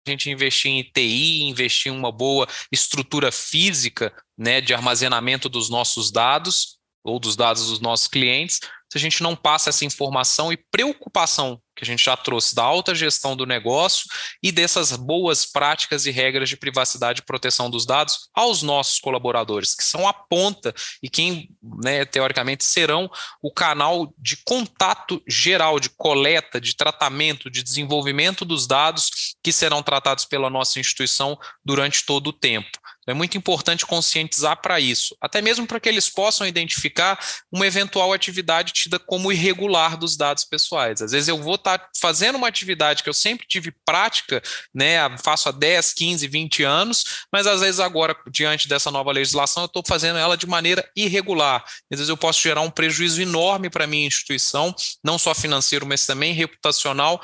[0.07, 5.69] a gente investir em TI, investir em uma boa estrutura física né, de armazenamento dos
[5.69, 6.78] nossos dados
[7.09, 8.59] ou dos dados dos nossos clientes,
[8.91, 12.63] se a gente não passa essa informação e preocupação que a gente já trouxe da
[12.63, 14.05] alta gestão do negócio
[14.43, 19.73] e dessas boas práticas e regras de privacidade e proteção dos dados aos nossos colaboradores,
[19.73, 21.49] que são a ponta e quem,
[21.81, 23.09] né, teoricamente, serão
[23.41, 29.09] o canal de contato geral, de coleta, de tratamento, de desenvolvimento dos dados
[29.41, 32.77] que serão tratados pela nossa instituição durante todo o tempo.
[33.09, 37.19] É muito importante conscientizar para isso, até mesmo para que eles possam identificar
[37.51, 41.01] uma eventual atividade tida como irregular dos dados pessoais.
[41.01, 44.41] Às vezes eu vou estar tá fazendo uma atividade que eu sempre tive prática,
[44.73, 49.63] né, faço há 10, 15, 20 anos, mas às vezes agora, diante dessa nova legislação,
[49.63, 51.63] eu estou fazendo ela de maneira irregular.
[51.91, 55.85] Às vezes eu posso gerar um prejuízo enorme para a minha instituição, não só financeiro,
[55.85, 57.21] mas também reputacional,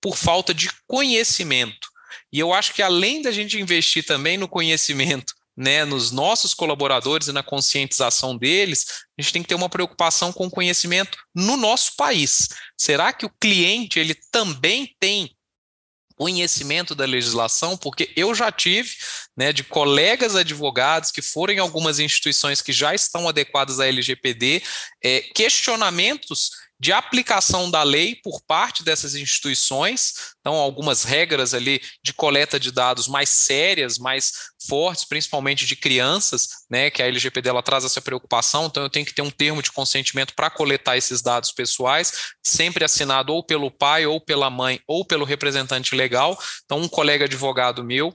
[0.00, 1.88] por falta de conhecimento.
[2.32, 7.26] E eu acho que além da gente investir também no conhecimento, né, nos nossos colaboradores
[7.26, 8.86] e na conscientização deles,
[9.18, 12.48] a gente tem que ter uma preocupação com o conhecimento no nosso país.
[12.78, 15.36] Será que o cliente ele também tem
[16.14, 18.90] conhecimento da legislação, porque eu já tive
[19.36, 24.62] né, de colegas advogados que foram em algumas instituições que já estão adequadas à LGPD,
[25.02, 26.50] é, questionamentos
[26.80, 32.70] de aplicação da lei por parte dessas instituições, então algumas regras ali de coleta de
[32.70, 34.32] dados mais sérias, mais
[34.66, 39.06] fortes, principalmente de crianças, né, que a LGPD ela traz essa preocupação, então eu tenho
[39.06, 43.70] que ter um termo de consentimento para coletar esses dados pessoais, sempre assinado ou pelo
[43.70, 46.38] pai, ou pela mãe, ou pelo representante legal.
[46.64, 48.14] Então um colega advogado meu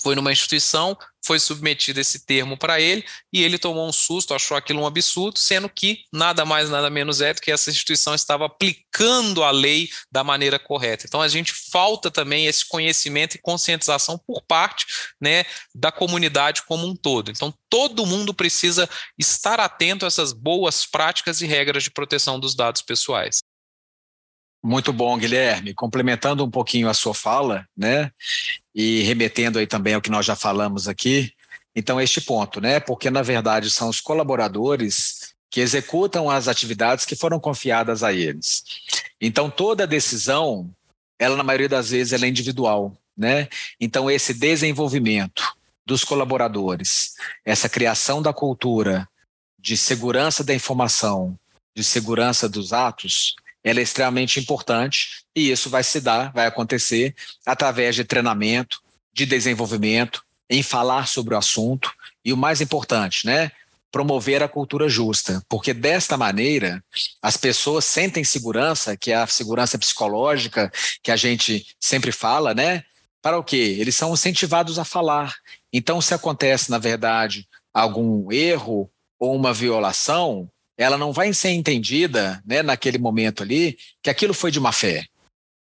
[0.00, 4.56] foi numa instituição, foi submetido esse termo para ele e ele tomou um susto, achou
[4.56, 8.46] aquilo um absurdo, sendo que nada mais, nada menos é do que essa instituição estava
[8.46, 11.04] aplicando a lei da maneira correta.
[11.06, 14.86] Então a gente falta também esse conhecimento e conscientização por parte
[15.20, 15.44] né,
[15.74, 17.30] da comunidade como um todo.
[17.30, 22.54] Então todo mundo precisa estar atento a essas boas práticas e regras de proteção dos
[22.54, 23.40] dados pessoais.
[24.62, 25.74] Muito bom, Guilherme.
[25.74, 28.12] Complementando um pouquinho a sua fala, né?
[28.74, 31.32] E remetendo aí também ao que nós já falamos aqui.
[31.74, 32.78] Então, este ponto, né?
[32.78, 38.62] Porque, na verdade, são os colaboradores que executam as atividades que foram confiadas a eles.
[39.20, 40.70] Então, toda decisão,
[41.18, 43.48] ela, na maioria das vezes, ela é individual, né?
[43.80, 45.54] Então, esse desenvolvimento
[45.84, 49.08] dos colaboradores, essa criação da cultura
[49.58, 51.38] de segurança da informação,
[51.74, 53.34] de segurança dos atos,
[53.64, 57.14] ela é extremamente importante e isso vai se dar, vai acontecer
[57.46, 58.80] através de treinamento,
[59.12, 61.92] de desenvolvimento, em falar sobre o assunto
[62.24, 63.50] e o mais importante, né?
[63.90, 66.82] Promover a cultura justa, porque desta maneira
[67.20, 72.84] as pessoas sentem segurança, que é a segurança psicológica que a gente sempre fala, né?
[73.22, 73.76] Para o quê?
[73.78, 75.34] Eles são incentivados a falar.
[75.72, 82.42] Então, se acontece, na verdade, algum erro ou uma violação, ela não vai ser entendida
[82.44, 85.06] né, naquele momento ali que aquilo foi de má fé.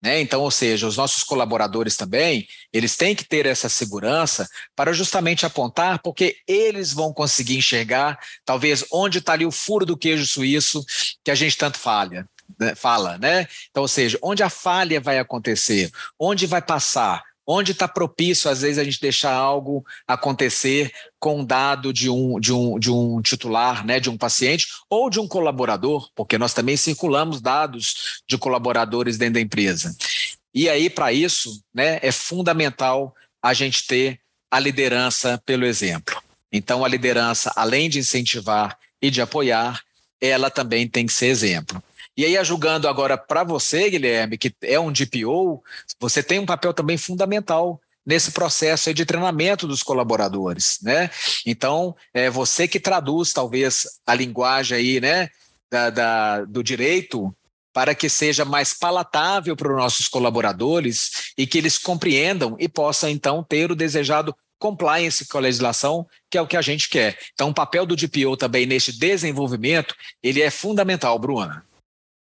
[0.02, 0.20] Né?
[0.20, 5.46] Então, ou seja, os nossos colaboradores também, eles têm que ter essa segurança para justamente
[5.46, 10.84] apontar, porque eles vão conseguir enxergar, talvez, onde está ali o furo do queijo suíço
[11.24, 12.28] que a gente tanto falha.
[12.60, 12.74] Né?
[12.74, 13.48] Fala, né?
[13.70, 18.62] Então, ou seja, onde a falha vai acontecer, onde vai passar, onde está propício, às
[18.62, 23.86] vezes, a gente deixar algo acontecer com dado de um, de um, de um titular,
[23.86, 29.16] né, de um paciente ou de um colaborador, porque nós também circulamos dados de colaboradores
[29.16, 29.96] dentro da empresa.
[30.52, 34.18] E aí, para isso, né, é fundamental a gente ter
[34.50, 36.20] a liderança pelo exemplo.
[36.52, 39.82] Então, a liderança, além de incentivar e de apoiar,
[40.20, 41.82] ela também tem que ser exemplo.
[42.16, 45.62] E aí, julgando agora para você, Guilherme, que é um DPO,
[46.00, 51.10] você tem um papel também fundamental nesse processo de treinamento dos colaboradores, né?
[51.44, 55.28] Então, é você que traduz talvez a linguagem aí, né,
[55.70, 57.34] da, da do direito
[57.72, 63.10] para que seja mais palatável para os nossos colaboradores e que eles compreendam e possam
[63.10, 67.18] então ter o desejado compliance com a legislação, que é o que a gente quer.
[67.34, 71.66] Então, o papel do DPO também neste desenvolvimento, ele é fundamental, Bruna.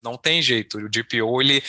[0.05, 0.79] Não tem jeito.
[0.79, 1.63] O DPO, ele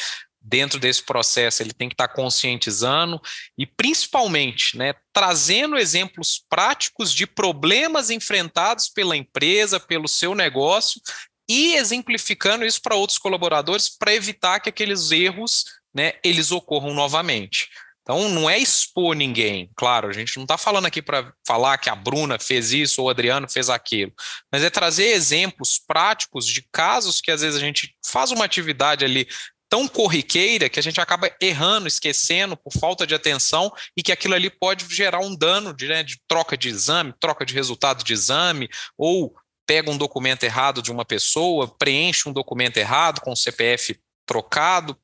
[0.46, 3.20] dentro desse processo ele tem que estar conscientizando
[3.58, 11.02] e principalmente né, trazendo exemplos práticos de problemas enfrentados pela empresa, pelo seu negócio
[11.50, 17.70] e exemplificando isso para outros colaboradores para evitar que aqueles erros né, eles ocorram novamente.
[18.06, 21.90] Então, não é expor ninguém, claro, a gente não está falando aqui para falar que
[21.90, 24.14] a Bruna fez isso ou o Adriano fez aquilo,
[24.52, 29.04] mas é trazer exemplos práticos de casos que às vezes a gente faz uma atividade
[29.04, 29.28] ali
[29.68, 34.36] tão corriqueira que a gente acaba errando, esquecendo por falta de atenção e que aquilo
[34.36, 38.14] ali pode gerar um dano de, né, de troca de exame, troca de resultado de
[38.14, 39.36] exame, ou
[39.68, 44.98] pega um documento errado de uma pessoa, preenche um documento errado com o CPF trocado,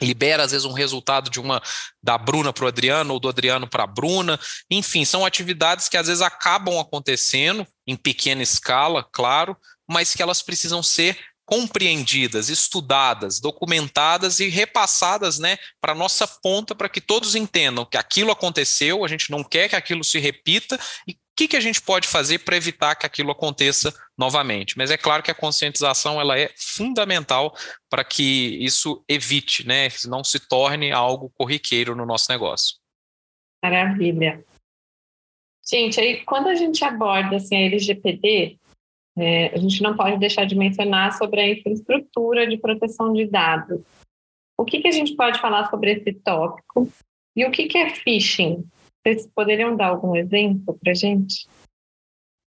[0.00, 1.62] libera às vezes um resultado de uma
[2.02, 4.38] da Bruna para o Adriano ou do Adriano para a Bruna.
[4.70, 9.56] Enfim, são atividades que às vezes acabam acontecendo em pequena escala, claro,
[9.88, 16.88] mas que elas precisam ser compreendidas, estudadas, documentadas e repassadas né, para nossa ponta, para
[16.88, 21.16] que todos entendam que aquilo aconteceu, a gente não quer que aquilo se repita e
[21.36, 24.78] que, que a gente pode fazer para evitar que aquilo aconteça novamente.
[24.78, 27.54] Mas é claro que a conscientização ela é fundamental
[27.90, 32.76] para que isso evite, né, não se torne algo corriqueiro no nosso negócio.
[33.62, 34.44] Maravilha.
[35.66, 38.58] Gente, aí quando a gente aborda assim, a LGPD,
[39.16, 43.80] é, a gente não pode deixar de mencionar sobre a infraestrutura de proteção de dados.
[44.58, 46.88] O que, que a gente pode falar sobre esse tópico?
[47.34, 48.64] E o que, que é phishing?
[49.04, 51.46] Vocês poderiam dar algum exemplo para a gente?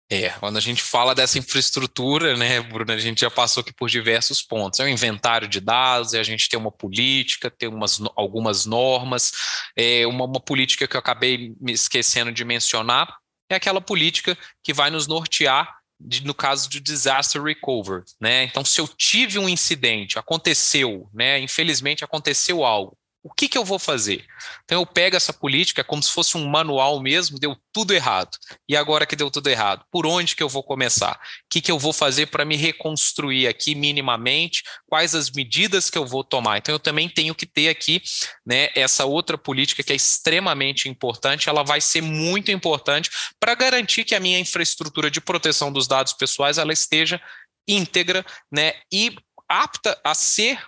[0.10, 3.90] É, quando a gente fala dessa infraestrutura, né, Bruna, a gente já passou aqui por
[3.90, 4.80] diversos pontos.
[4.80, 9.34] É o inventário de dados, é a gente tem uma política, tem umas, algumas normas,
[9.76, 13.18] é uma, uma política que eu acabei me esquecendo de mencionar,
[13.50, 18.44] é aquela política que vai nos nortear de, no caso de disaster recovery, né?
[18.44, 21.40] Então, se eu tive um incidente, aconteceu, né?
[21.40, 22.98] Infelizmente aconteceu algo
[23.28, 24.26] o que, que eu vou fazer?
[24.64, 28.30] Então eu pego essa política como se fosse um manual mesmo, deu tudo errado.
[28.70, 31.12] E agora que deu tudo errado, por onde que eu vou começar?
[31.14, 31.20] O
[31.50, 34.64] que, que eu vou fazer para me reconstruir aqui minimamente?
[34.88, 36.58] Quais as medidas que eu vou tomar?
[36.58, 38.02] Então eu também tenho que ter aqui
[38.46, 44.06] né, essa outra política que é extremamente importante, ela vai ser muito importante para garantir
[44.06, 47.22] que a minha infraestrutura de proteção dos dados pessoais ela esteja
[47.68, 49.14] íntegra né, e
[49.50, 50.62] apta a ser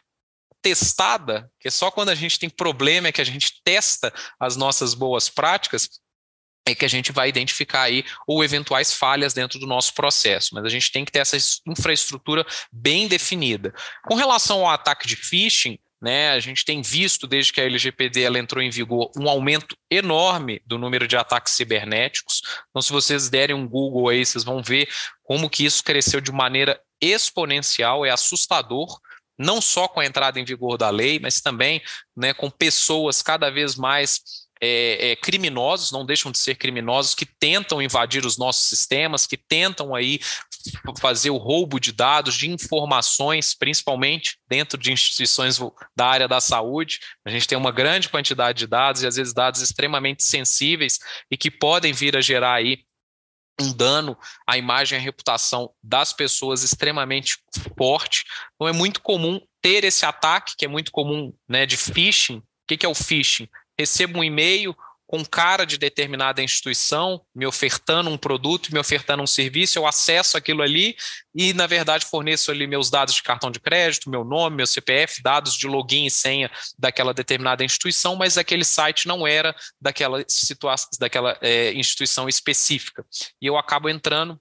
[0.62, 4.56] testada, que é só quando a gente tem problema é que a gente testa as
[4.56, 5.90] nossas boas práticas,
[6.66, 10.66] é que a gente vai identificar aí ou eventuais falhas dentro do nosso processo, mas
[10.66, 13.74] a gente tem que ter essa infraestrutura bem definida.
[14.06, 18.22] Com relação ao ataque de phishing, né, a gente tem visto desde que a LGPD
[18.22, 22.42] ela entrou em vigor um aumento enorme do número de ataques cibernéticos.
[22.70, 24.88] Então, se vocês derem um Google aí, vocês vão ver
[25.24, 29.00] como que isso cresceu de maneira exponencial, é assustador
[29.40, 31.82] não só com a entrada em vigor da lei, mas também
[32.16, 34.22] né, com pessoas cada vez mais
[34.62, 39.38] é, é, criminosos, não deixam de ser criminosos, que tentam invadir os nossos sistemas, que
[39.38, 40.20] tentam aí
[41.00, 45.58] fazer o roubo de dados, de informações, principalmente dentro de instituições
[45.96, 47.00] da área da saúde.
[47.26, 51.00] A gente tem uma grande quantidade de dados e às vezes dados extremamente sensíveis
[51.32, 52.84] e que podem vir a gerar aí
[53.62, 57.38] um dano à imagem e à reputação das pessoas extremamente
[57.78, 58.26] forte.
[58.56, 62.38] Então é muito comum ter esse ataque, que é muito comum, né, de phishing.
[62.38, 63.48] O que, que é o phishing?
[63.78, 64.76] Recebo um e-mail
[65.10, 70.38] com cara de determinada instituição, me ofertando um produto, me ofertando um serviço, eu acesso
[70.38, 70.96] aquilo ali
[71.34, 75.24] e, na verdade, forneço ali meus dados de cartão de crédito, meu nome, meu CPF,
[75.24, 80.88] dados de login e senha daquela determinada instituição, mas aquele site não era daquela situação,
[81.00, 83.04] daquela é, instituição específica.
[83.42, 84.40] E eu acabo entrando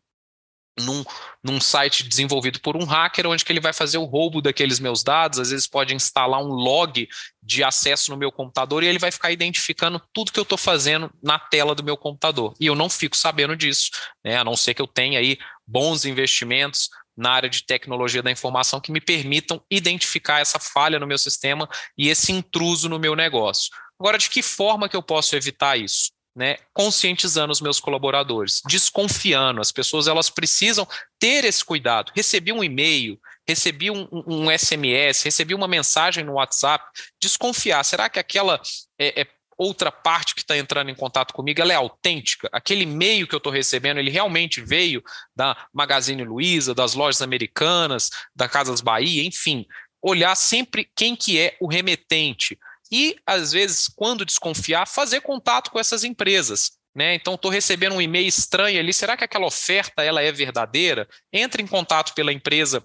[0.80, 1.04] num,
[1.42, 5.02] num site desenvolvido por um hacker, onde que ele vai fazer o roubo daqueles meus
[5.02, 7.08] dados, às vezes pode instalar um log
[7.42, 11.10] de acesso no meu computador e ele vai ficar identificando tudo que eu estou fazendo
[11.22, 12.54] na tela do meu computador.
[12.60, 13.90] E eu não fico sabendo disso,
[14.24, 14.36] né?
[14.36, 18.80] a não ser que eu tenha aí bons investimentos na área de tecnologia da informação
[18.80, 23.70] que me permitam identificar essa falha no meu sistema e esse intruso no meu negócio.
[23.98, 26.12] Agora, de que forma que eu posso evitar isso?
[26.38, 29.60] Né, conscientizando os meus colaboradores, desconfiando.
[29.60, 30.86] As pessoas elas precisam
[31.18, 32.12] ter esse cuidado.
[32.14, 36.84] Recebi um e-mail, recebi um, um SMS, recebi uma mensagem no WhatsApp,
[37.20, 37.84] desconfiar.
[37.84, 38.62] Será que aquela
[38.96, 39.26] é, é
[39.58, 42.48] outra parte que está entrando em contato comigo, ela é autêntica?
[42.52, 45.02] Aquele e-mail que eu estou recebendo, ele realmente veio
[45.34, 49.66] da Magazine Luiza, das lojas americanas, da Casas Bahia, enfim.
[50.00, 52.56] Olhar sempre quem que é o remetente,
[52.90, 56.72] e, às vezes, quando desconfiar, fazer contato com essas empresas.
[56.94, 57.14] né?
[57.14, 58.92] Então estou recebendo um e-mail estranho ali.
[58.92, 61.08] Será que aquela oferta ela é verdadeira?
[61.32, 62.84] Entre em contato pela empresa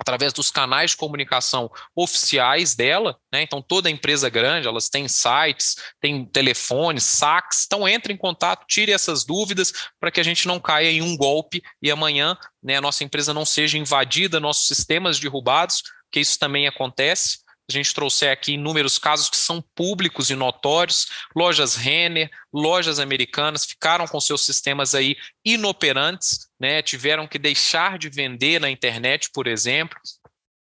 [0.00, 3.42] através dos canais de comunicação oficiais dela, né?
[3.42, 8.92] Então toda empresa grande, elas têm sites, têm telefones, saques, então entre em contato, tire
[8.92, 12.80] essas dúvidas para que a gente não caia em um golpe e amanhã, né, a
[12.80, 17.38] nossa empresa não seja invadida, nossos sistemas derrubados, que isso também acontece
[17.68, 23.66] a gente trouxer aqui inúmeros casos que são públicos e notórios, lojas Renner, lojas americanas
[23.66, 26.80] ficaram com seus sistemas aí inoperantes, né?
[26.80, 29.98] Tiveram que deixar de vender na internet, por exemplo,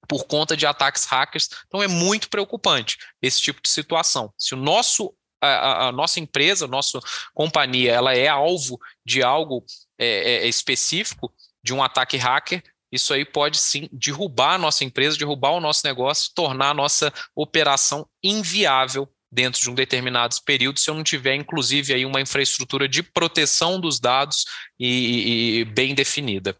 [0.08, 1.50] por conta de ataques hackers.
[1.68, 4.34] Então é muito preocupante esse tipo de situação.
[4.36, 7.00] Se o nosso a, a, nossa empresa, a nossa
[7.34, 9.64] companhia, ela é alvo de algo
[9.98, 11.34] é, é, específico,
[11.64, 12.62] de um ataque hacker,
[12.92, 17.14] isso aí pode sim derrubar a nossa empresa, derrubar o nosso negócio, tornar a nossa
[17.36, 22.88] operação inviável dentro de um determinado período, se eu não tiver, inclusive, aí uma infraestrutura
[22.88, 24.46] de proteção dos dados
[24.80, 26.58] e, e bem definida.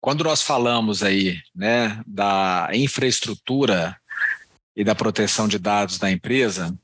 [0.00, 3.96] Quando nós falamos aí né, da infraestrutura
[4.74, 6.76] e da proteção de dados da empresa,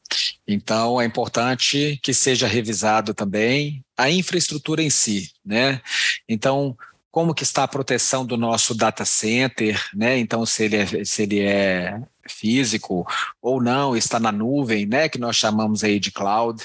[0.47, 5.81] então é importante que seja revisado também a infraestrutura em si, né?
[6.29, 6.77] Então,
[7.17, 10.19] como que está a proteção do nosso data center, né?
[10.19, 11.99] Então, se ele é, se ele é
[12.29, 13.07] físico
[13.41, 15.09] ou não, está na nuvem, né?
[15.09, 16.63] Que nós chamamos aí de cloud.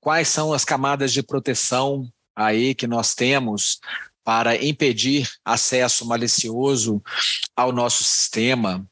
[0.00, 3.80] Quais são as camadas de proteção aí que nós temos
[4.24, 7.02] para impedir acesso malicioso
[7.54, 8.86] ao nosso sistema?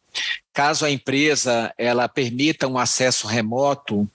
[0.53, 4.07] Caso a empresa ela permita um acesso remoto,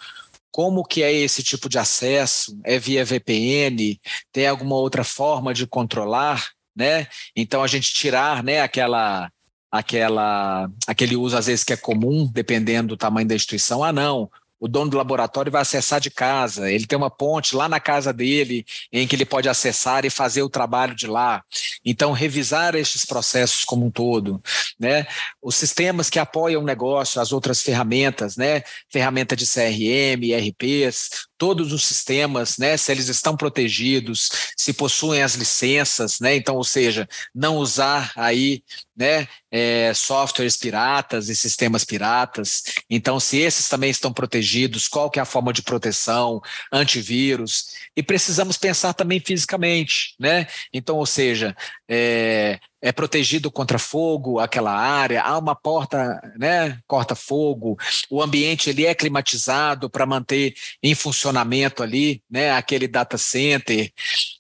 [0.52, 2.56] como que é esse tipo de acesso?
[2.64, 4.00] É via VPN?
[4.32, 6.54] Tem alguma outra forma de controlar?
[6.76, 7.08] Né?
[7.36, 9.32] Então a gente tirar, né, aquela
[9.72, 13.84] aquela aquele uso às vezes que é comum, dependendo do tamanho da instituição.
[13.84, 17.68] Ah, não, o dono do laboratório vai acessar de casa, ele tem uma ponte lá
[17.68, 21.44] na casa dele em que ele pode acessar e fazer o trabalho de lá.
[21.84, 24.42] Então, revisar estes processos como um todo,
[24.80, 25.06] né?
[25.42, 28.64] Os sistemas que apoiam o negócio, as outras ferramentas, né?
[28.90, 35.36] Ferramenta de CRM, RPs, todos os sistemas, né, se eles estão protegidos, se possuem as
[35.36, 38.64] licenças, né, então, ou seja, não usar aí,
[38.96, 42.64] né, é, softwares piratas e sistemas piratas.
[42.90, 47.68] Então, se esses também estão protegidos, qual que é a forma de proteção, antivírus?
[47.96, 50.48] E precisamos pensar também fisicamente, né?
[50.74, 51.56] Então, ou seja,
[51.88, 57.78] é, é protegido contra fogo aquela área, há uma porta, né, corta-fogo,
[58.10, 63.92] o ambiente ele é climatizado para manter em funcionamento ali, né, aquele data center.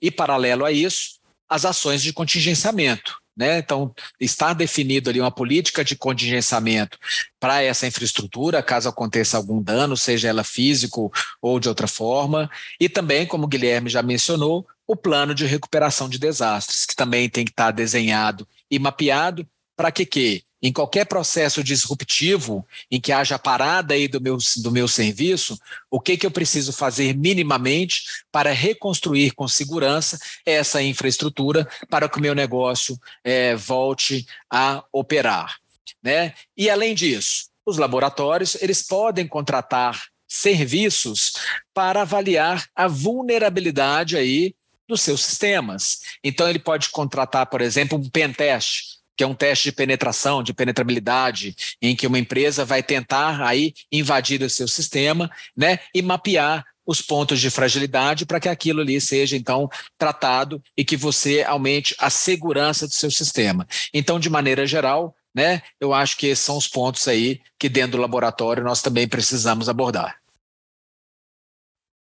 [0.02, 1.20] E paralelo a isso,
[1.50, 3.18] as ações de contingenciamento.
[3.38, 3.58] Né?
[3.58, 6.98] Então, está definido ali uma política de contingenciamento
[7.38, 12.88] para essa infraestrutura, caso aconteça algum dano, seja ela físico ou de outra forma, e
[12.88, 17.46] também, como o Guilherme já mencionou, o plano de recuperação de desastres, que também tem
[17.46, 23.38] que estar desenhado e mapeado para que, que em qualquer processo disruptivo em que haja
[23.38, 25.60] parada aí do meu, do meu serviço,
[25.92, 32.18] o que, que eu preciso fazer minimamente para reconstruir com segurança essa infraestrutura para que
[32.18, 35.58] o meu negócio é, volte a operar.
[36.02, 36.34] Né?
[36.58, 41.34] E além disso, os laboratórios eles podem contratar serviços
[41.74, 44.56] para avaliar a vulnerabilidade aí
[44.88, 46.02] dos seus sistemas.
[46.24, 50.54] Então, ele pode contratar, por exemplo, um pentest, que é um teste de penetração, de
[50.54, 56.66] penetrabilidade, em que uma empresa vai tentar aí invadir o seu sistema, né, e mapear
[56.86, 61.96] os pontos de fragilidade para que aquilo ali seja então tratado e que você aumente
[61.98, 63.68] a segurança do seu sistema.
[63.94, 67.94] Então, de maneira geral, né, eu acho que esses são os pontos aí que dentro
[67.94, 70.20] do laboratório nós também precisamos abordar.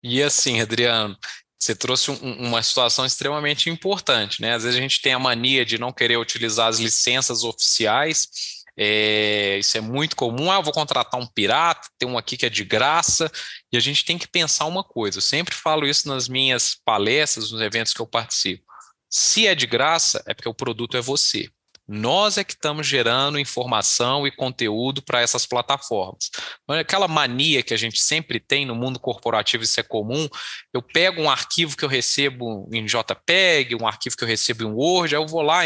[0.03, 1.15] E assim, Adriano,
[1.61, 4.55] você trouxe um, uma situação extremamente importante, né?
[4.55, 8.27] Às vezes a gente tem a mania de não querer utilizar as licenças oficiais.
[8.75, 10.51] É, isso é muito comum.
[10.51, 13.31] Ah, eu vou contratar um pirata, tem um aqui que é de graça,
[13.71, 15.19] e a gente tem que pensar uma coisa.
[15.19, 18.63] Eu sempre falo isso nas minhas palestras, nos eventos que eu participo.
[19.07, 21.47] Se é de graça, é porque o produto é você.
[21.93, 26.29] Nós é que estamos gerando informação e conteúdo para essas plataformas.
[26.69, 30.29] Aquela mania que a gente sempre tem no mundo corporativo, isso é comum.
[30.73, 34.71] Eu pego um arquivo que eu recebo em JPEG, um arquivo que eu recebo em
[34.71, 35.63] Word, aí eu vou lá,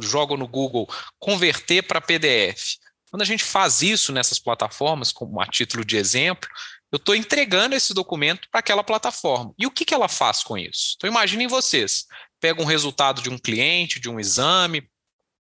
[0.00, 0.88] jogo no Google,
[1.18, 2.76] converter para PDF.
[3.10, 6.48] Quando a gente faz isso nessas plataformas, como a título de exemplo,
[6.92, 9.52] eu estou entregando esse documento para aquela plataforma.
[9.58, 10.94] E o que, que ela faz com isso?
[10.96, 12.04] Então, imaginem vocês:
[12.40, 14.88] pega um resultado de um cliente, de um exame,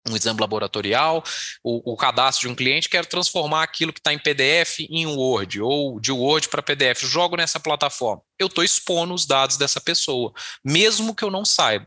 [0.08, 1.24] um exame laboratorial,
[1.62, 5.62] o, o, cadastro de um cliente, quero transformar aquilo que está em PDF em Word,
[5.62, 8.22] ou de Word para PDF, jogo nessa plataforma.
[8.38, 10.32] Eu estou expondo os dados dessa pessoa,
[10.62, 11.86] mesmo que eu não saiba,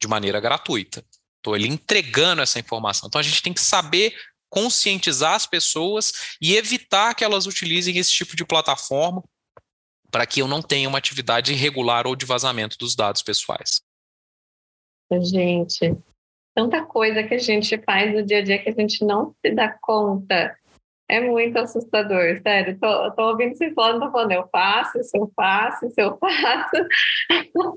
[0.00, 1.04] de maneira gratuita.
[1.38, 3.06] Estou ali entregando essa informação.
[3.08, 4.14] Então a gente tem que saber
[4.48, 9.22] conscientizar as pessoas e evitar que elas utilizem esse tipo de plataforma
[10.10, 13.80] para que eu não tenha uma atividade irregular ou de vazamento dos dados pessoais.
[15.10, 15.96] Gente,
[16.54, 19.54] tanta coisa que a gente faz no dia a dia que a gente não se
[19.54, 20.56] dá conta.
[21.08, 22.78] É muito assustador, sério.
[22.80, 26.88] Tô, tô ouvindo vocês falando, tô falando, eu faço, isso eu faço, isso eu faço.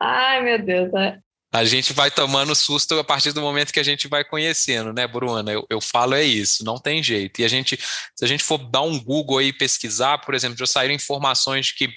[0.00, 0.92] Ai, meu Deus.
[0.94, 1.18] É.
[1.52, 5.06] A gente vai tomando susto a partir do momento que a gente vai conhecendo, né,
[5.06, 5.50] Bruna?
[5.50, 7.40] Eu, eu falo é isso, não tem jeito.
[7.40, 10.66] E a gente, se a gente for dar um Google aí pesquisar, por exemplo, já
[10.66, 11.88] saíram informações de que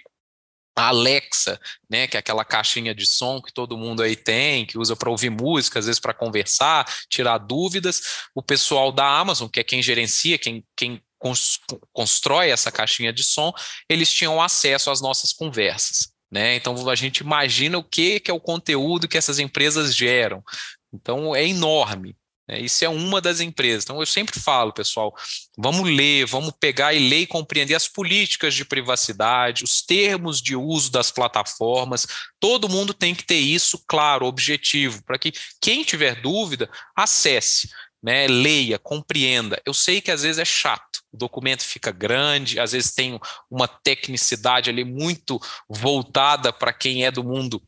[0.80, 1.60] a Alexa,
[1.90, 5.10] né, que é aquela caixinha de som que todo mundo aí tem, que usa para
[5.10, 8.02] ouvir música, às vezes para conversar, tirar dúvidas.
[8.34, 11.02] O pessoal da Amazon, que é quem gerencia, quem, quem
[11.92, 13.52] constrói essa caixinha de som,
[13.90, 16.14] eles tinham acesso às nossas conversas.
[16.32, 16.56] Né?
[16.56, 20.42] Então a gente imagina o que, que é o conteúdo que essas empresas geram.
[20.94, 22.16] Então é enorme.
[22.50, 22.60] Né?
[22.60, 23.84] Isso é uma das empresas.
[23.84, 25.16] Então, eu sempre falo, pessoal,
[25.56, 30.56] vamos ler, vamos pegar e ler e compreender as políticas de privacidade, os termos de
[30.56, 32.08] uso das plataformas.
[32.40, 35.32] Todo mundo tem que ter isso claro, objetivo, para que
[35.62, 37.70] quem tiver dúvida, acesse.
[38.02, 39.62] Né, leia, compreenda.
[39.66, 43.20] Eu sei que às vezes é chato, o documento fica grande, às vezes tem
[43.52, 45.38] uma tecnicidade ali muito
[45.68, 47.62] voltada para quem é do mundo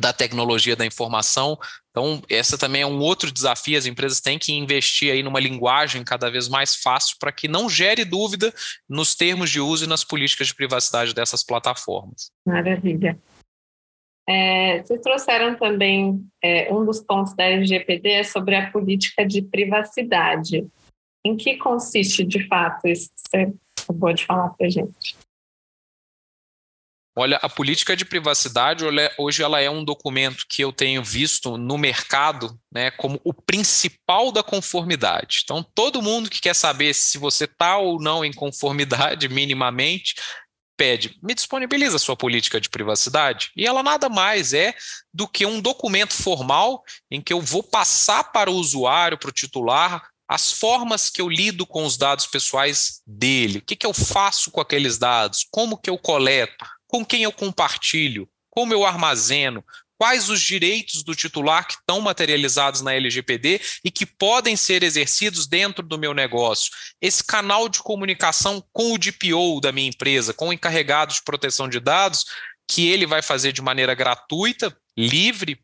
[0.00, 1.58] da tecnologia da informação.
[1.90, 3.78] Então, essa também é um outro desafio.
[3.78, 7.68] As empresas têm que investir aí numa linguagem cada vez mais fácil para que não
[7.68, 8.52] gere dúvida
[8.88, 12.30] nos termos de uso e nas políticas de privacidade dessas plataformas.
[12.44, 13.18] Maravilha.
[14.28, 19.42] É, vocês trouxeram também é, um dos pontos da LGPD é sobre a política de
[19.42, 20.66] privacidade.
[21.24, 25.16] Em que consiste de fato isso que você acabou de falar para a gente?
[27.16, 28.84] Olha, a política de privacidade
[29.16, 34.32] hoje ela é um documento que eu tenho visto no mercado né, como o principal
[34.32, 35.42] da conformidade.
[35.44, 40.16] Então, todo mundo que quer saber se você está ou não em conformidade minimamente,
[40.76, 43.52] pede, me disponibiliza a sua política de privacidade.
[43.56, 44.74] E ela nada mais é
[45.12, 49.32] do que um documento formal em que eu vou passar para o usuário, para o
[49.32, 53.92] titular, as formas que eu lido com os dados pessoais dele, o que, que eu
[53.92, 56.64] faço com aqueles dados, como que eu coleto,
[56.94, 59.64] com quem eu compartilho, como eu armazeno,
[59.98, 65.48] quais os direitos do titular que estão materializados na LGPD e que podem ser exercidos
[65.48, 66.70] dentro do meu negócio.
[67.02, 71.68] Esse canal de comunicação com o DPO da minha empresa, com o encarregado de proteção
[71.68, 72.26] de dados,
[72.70, 75.60] que ele vai fazer de maneira gratuita, livre,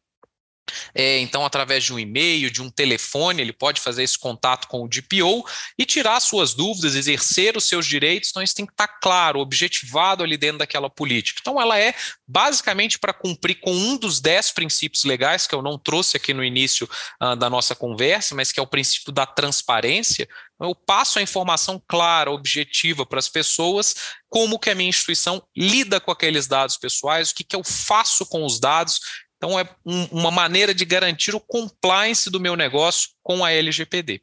[0.94, 4.84] é, então, através de um e-mail, de um telefone, ele pode fazer esse contato com
[4.84, 5.44] o DPO
[5.78, 8.30] e tirar suas dúvidas, exercer os seus direitos.
[8.30, 11.40] Então, isso tem que estar claro, objetivado ali dentro daquela política.
[11.40, 11.94] Então, ela é
[12.26, 16.44] basicamente para cumprir com um dos dez princípios legais que eu não trouxe aqui no
[16.44, 16.88] início
[17.22, 20.28] uh, da nossa conversa, mas que é o princípio da transparência.
[20.54, 23.94] Então, eu passo a informação clara, objetiva para as pessoas,
[24.28, 28.26] como que a minha instituição lida com aqueles dados pessoais, o que, que eu faço
[28.26, 29.00] com os dados
[29.40, 34.20] então, é um, uma maneira de garantir o compliance do meu negócio com a LGPD.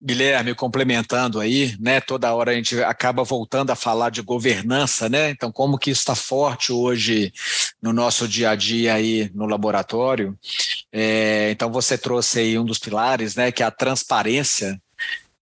[0.00, 2.00] Guilherme, complementando aí, né?
[2.00, 5.30] Toda hora a gente acaba voltando a falar de governança, né?
[5.30, 7.32] Então, como que isso está forte hoje
[7.82, 10.38] no nosso dia a dia aí no laboratório?
[10.92, 13.50] É, então, você trouxe aí um dos pilares, né?
[13.50, 14.80] Que é a transparência.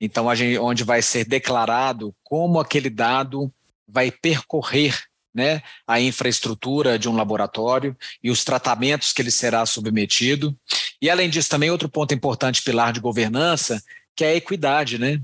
[0.01, 3.53] Então, a gente, onde vai ser declarado como aquele dado
[3.87, 5.08] vai percorrer
[5.39, 10.55] né, a infraestrutura de um laboratório e os tratamentos que ele será submetido.
[11.01, 13.81] E, além disso, também outro ponto importante, pilar de governança,
[14.17, 15.23] que é a equidade, né?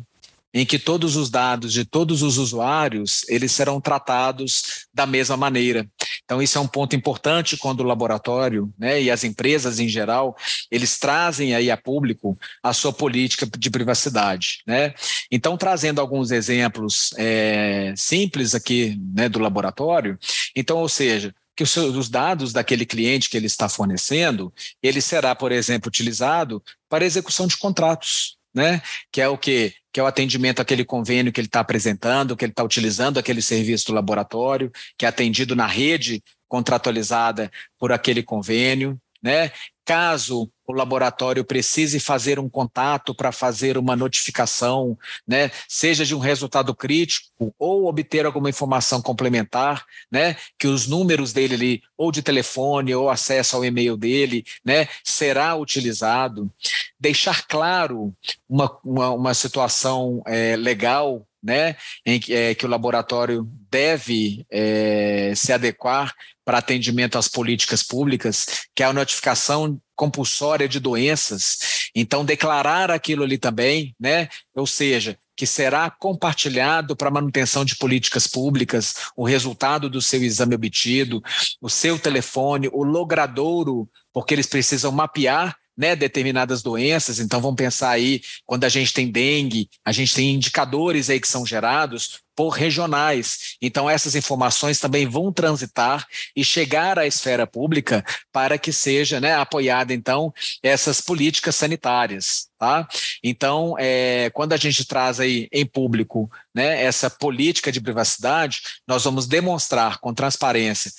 [0.55, 5.87] Em que todos os dados de todos os usuários eles serão tratados da mesma maneira.
[6.25, 10.37] Então isso é um ponto importante quando o laboratório, né, e as empresas em geral,
[10.71, 14.95] eles trazem aí a público a sua política de privacidade, né?
[15.31, 20.17] Então trazendo alguns exemplos é, simples aqui, né, do laboratório.
[20.55, 24.53] Então, ou seja, que os dados daquele cliente que ele está fornecendo,
[24.83, 28.81] ele será, por exemplo, utilizado para execução de contratos né?
[29.13, 32.45] Que é o que que é o atendimento àquele convênio que ele está apresentando, que
[32.45, 37.49] ele está utilizando aquele serviço do laboratório, que é atendido na rede contratualizada
[37.79, 38.99] por aquele convênio.
[39.23, 39.53] né?
[39.85, 44.97] Caso o laboratório precise fazer um contato para fazer uma notificação,
[45.27, 51.33] né, seja de um resultado crítico ou obter alguma informação complementar, né, que os números
[51.33, 56.51] dele ali, ou de telefone ou acesso ao e-mail dele, né, será utilizado.
[56.99, 58.15] Deixar claro
[58.49, 61.77] uma, uma, uma situação é, legal né,
[62.07, 66.15] em que, é, que o laboratório deve é, se adequar
[66.45, 71.91] para atendimento às políticas públicas, que é a notificação compulsória de doenças.
[71.95, 74.29] Então, declarar aquilo ali também, né?
[74.55, 80.55] Ou seja, que será compartilhado para manutenção de políticas públicas, o resultado do seu exame
[80.55, 81.23] obtido,
[81.61, 87.19] o seu telefone, o logradouro, porque eles precisam mapear né, determinadas doenças.
[87.19, 91.29] Então, vamos pensar aí, quando a gente tem dengue, a gente tem indicadores aí que
[91.29, 93.57] são gerados por regionais.
[93.63, 99.35] Então, essas informações também vão transitar e chegar à esfera pública para que seja né,
[99.35, 100.33] apoiada, então,
[100.63, 102.49] essas políticas sanitárias.
[102.59, 102.89] Tá?
[103.23, 109.05] Então, é, quando a gente traz aí em público né, essa política de privacidade, nós
[109.05, 110.93] vamos demonstrar com transparência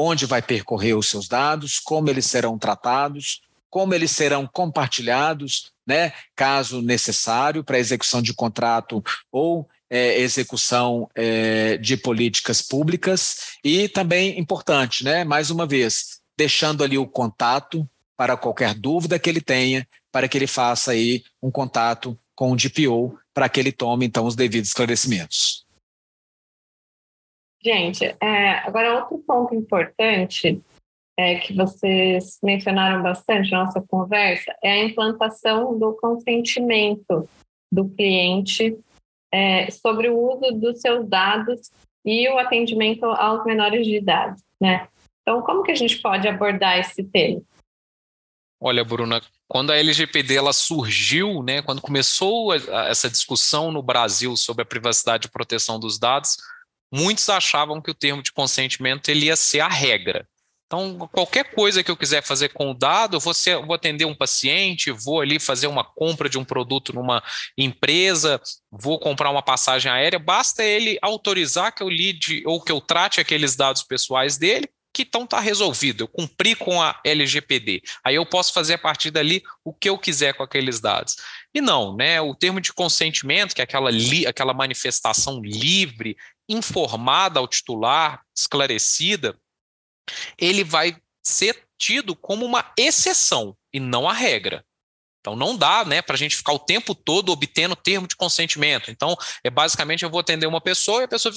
[0.00, 3.40] onde vai percorrer os seus dados, como eles serão tratados,
[3.70, 11.76] como eles serão compartilhados, né, caso necessário, para execução de contrato ou é, execução é,
[11.78, 13.56] de políticas públicas.
[13.64, 19.30] E também importante, né, mais uma vez, deixando ali o contato para qualquer dúvida que
[19.30, 23.72] ele tenha, para que ele faça aí um contato com o DPO para que ele
[23.72, 25.66] tome então os devidos esclarecimentos.
[27.62, 30.62] Gente, é, agora outro ponto importante
[31.18, 37.28] é, que vocês mencionaram bastante na nossa conversa é a implantação do consentimento
[37.72, 38.78] do cliente
[39.34, 41.72] é, sobre o uso dos seus dados
[42.04, 44.86] e o atendimento aos menores de idade, né?
[45.22, 47.42] Então, como que a gente pode abordar esse tema?
[48.60, 54.62] Olha, Bruna, quando a LGPD ela surgiu, né, quando começou essa discussão no Brasil sobre
[54.62, 56.38] a privacidade e proteção dos dados,
[56.92, 60.26] muitos achavam que o termo de consentimento ele ia ser a regra.
[60.68, 63.32] Então, qualquer coisa que eu quiser fazer com o dado, vou,
[63.64, 67.22] vou, atender um paciente, vou ali fazer uma compra de um produto numa
[67.56, 68.38] empresa,
[68.70, 73.18] vou comprar uma passagem aérea, basta ele autorizar que eu lide ou que eu trate
[73.18, 77.82] aqueles dados pessoais dele, que então está resolvido, eu cumpri com a LGPD.
[78.04, 81.16] Aí eu posso fazer a partir dali o que eu quiser com aqueles dados.
[81.54, 82.20] E não, né?
[82.20, 86.14] O termo de consentimento, que é aquela, li, aquela manifestação livre,
[86.46, 89.34] informada ao titular, esclarecida,
[90.38, 94.64] ele vai ser tido como uma exceção e não a regra.
[95.20, 98.90] Então não dá, né, para a gente ficar o tempo todo obtendo termo de consentimento.
[98.90, 101.34] Então é basicamente eu vou atender uma pessoa e a pessoa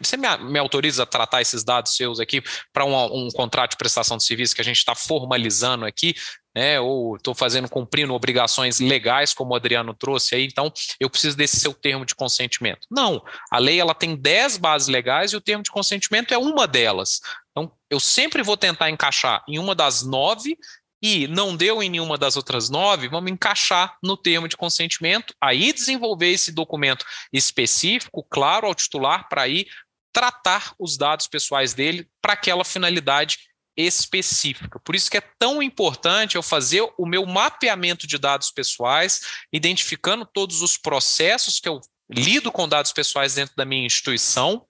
[0.00, 2.42] você me, me autoriza a tratar esses dados seus aqui
[2.72, 6.14] para um, um, contrato de prestação de serviço que a gente está formalizando aqui,
[6.54, 6.80] né?
[6.80, 11.58] Ou estou fazendo cumprindo obrigações legais, como o Adriano trouxe aí, então eu preciso desse
[11.58, 12.86] seu termo de consentimento.
[12.90, 16.66] Não, a lei ela tem 10 bases legais e o termo de consentimento é uma
[16.66, 17.20] delas.
[17.50, 20.56] Então, eu sempre vou tentar encaixar em uma das nove
[21.02, 25.72] e não deu em nenhuma das outras nove, vamos encaixar no termo de consentimento, aí
[25.72, 29.66] desenvolver esse documento específico, claro, ao titular, para aí
[30.12, 33.38] tratar os dados pessoais dele para aquela finalidade
[33.76, 34.78] específica.
[34.80, 39.22] Por isso que é tão importante eu fazer o meu mapeamento de dados pessoais,
[39.52, 44.66] identificando todos os processos que eu lido com dados pessoais dentro da minha instituição,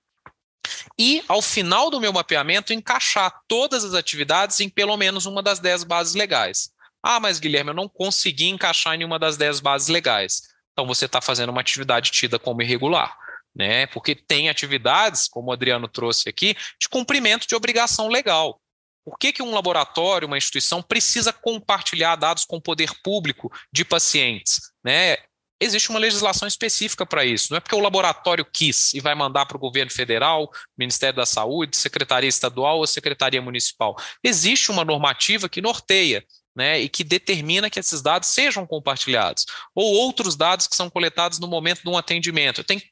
[0.98, 5.58] e, ao final do meu mapeamento, encaixar todas as atividades em pelo menos uma das
[5.58, 6.70] 10 bases legais.
[7.02, 10.42] Ah, mas Guilherme, eu não consegui encaixar em nenhuma das 10 bases legais.
[10.72, 13.16] Então, você está fazendo uma atividade tida como irregular.
[13.54, 13.86] Né?
[13.88, 18.60] Porque tem atividades, como o Adriano trouxe aqui, de cumprimento de obrigação legal.
[19.04, 23.84] Por que, que um laboratório, uma instituição, precisa compartilhar dados com o poder público de
[23.84, 24.60] pacientes?
[24.84, 25.16] Né?
[25.60, 27.48] Existe uma legislação específica para isso.
[27.50, 31.26] Não é porque o laboratório quis e vai mandar para o governo federal, Ministério da
[31.26, 33.96] Saúde, Secretaria Estadual ou Secretaria Municipal.
[34.24, 36.24] Existe uma normativa que norteia.
[36.52, 41.38] Né, e que determina que esses dados sejam compartilhados, ou outros dados que são coletados
[41.38, 42.60] no momento de um atendimento.
[42.60, 42.82] Eu tenho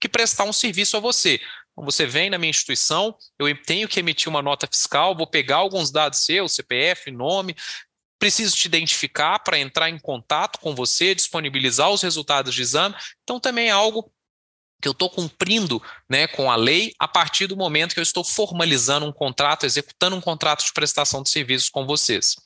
[0.00, 1.40] que prestar um serviço a você.
[1.72, 5.56] Então, você vem na minha instituição, eu tenho que emitir uma nota fiscal, vou pegar
[5.56, 7.54] alguns dados seus, CPF, nome,
[8.18, 12.94] preciso te identificar para entrar em contato com você, disponibilizar os resultados de exame.
[13.22, 14.12] Então, também é algo
[14.80, 18.24] que eu estou cumprindo né, com a lei a partir do momento que eu estou
[18.24, 22.36] formalizando um contrato, executando um contrato de prestação de serviços com vocês.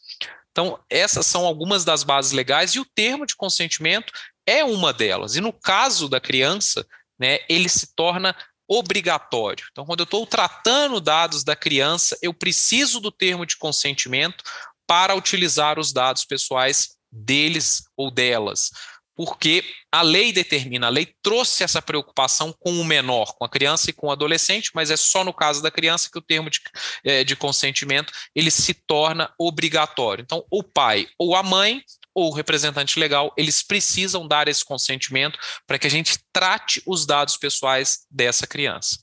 [0.50, 4.12] Então, essas são algumas das bases legais e o termo de consentimento
[4.46, 5.36] é uma delas.
[5.36, 6.86] E no caso da criança,
[7.18, 8.36] né, ele se torna
[8.68, 9.66] obrigatório.
[9.70, 14.42] Então, quando eu estou tratando dados da criança, eu preciso do termo de consentimento,
[14.86, 18.70] para utilizar os dados pessoais deles ou delas
[19.14, 23.90] porque a lei determina, a lei trouxe essa preocupação com o menor, com a criança
[23.90, 26.60] e com o adolescente, mas é só no caso da criança que o termo de,
[27.04, 30.22] é, de consentimento ele se torna obrigatório.
[30.22, 31.82] Então, o pai ou a mãe
[32.14, 37.06] ou o representante legal, eles precisam dar esse consentimento para que a gente trate os
[37.06, 39.02] dados pessoais dessa criança.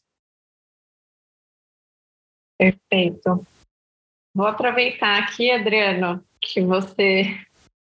[2.58, 3.48] Perfeito.
[4.34, 7.36] Vou aproveitar aqui, Adriano, que você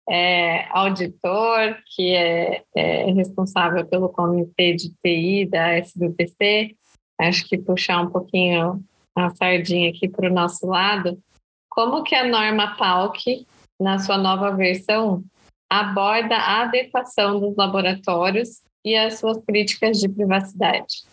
[0.09, 6.75] é auditor, que é, é, responsável pelo comitê de TI da SBPC.
[7.19, 8.83] Acho que puxar um pouquinho
[9.15, 11.21] a sardinha aqui para o nosso lado.
[11.69, 13.45] Como que a norma PALC,
[13.79, 15.23] na sua nova versão,
[15.69, 21.03] aborda a adequação dos laboratórios e as suas políticas de privacidade?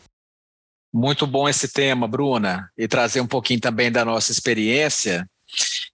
[0.93, 5.29] Muito bom esse tema, Bruna, e trazer um pouquinho também da nossa experiência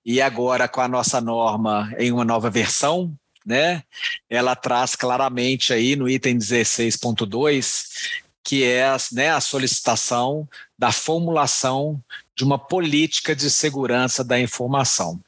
[0.04, 3.14] e agora com a nossa norma em uma nova versão,
[3.44, 3.82] né?
[4.28, 7.84] Ela traz claramente aí no item 16.2
[8.42, 10.48] que é né, a solicitação
[10.78, 12.00] da formulação
[12.36, 15.20] de uma política de segurança da informação.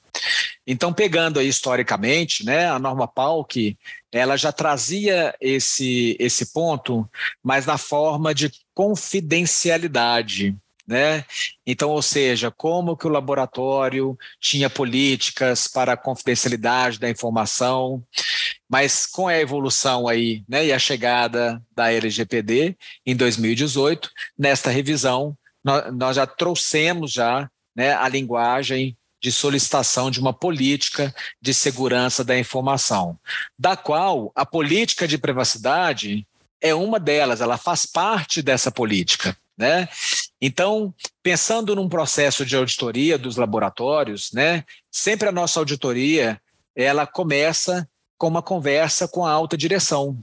[0.65, 3.77] Então, pegando aí historicamente, né, a norma PALC,
[4.12, 7.09] ela já trazia esse, esse ponto,
[7.43, 10.56] mas na forma de confidencialidade,
[10.86, 11.26] né?
[11.66, 18.02] Então, ou seja, como que o laboratório tinha políticas para a confidencialidade da informação,
[18.66, 22.74] mas com a evolução aí, né, e a chegada da LGPD
[23.05, 25.36] em 2018, nesta revisão,
[25.93, 32.39] nós, já trouxemos já, né, a linguagem de solicitação de uma política de segurança da
[32.39, 33.19] informação,
[33.59, 36.27] da qual a política de privacidade
[36.61, 39.36] é uma delas, ela faz parte dessa política.
[39.57, 39.89] Né?
[40.40, 46.40] Então, pensando num processo de auditoria dos laboratórios, né, sempre a nossa auditoria
[46.77, 50.16] ela começa com uma conversa com a alta direção,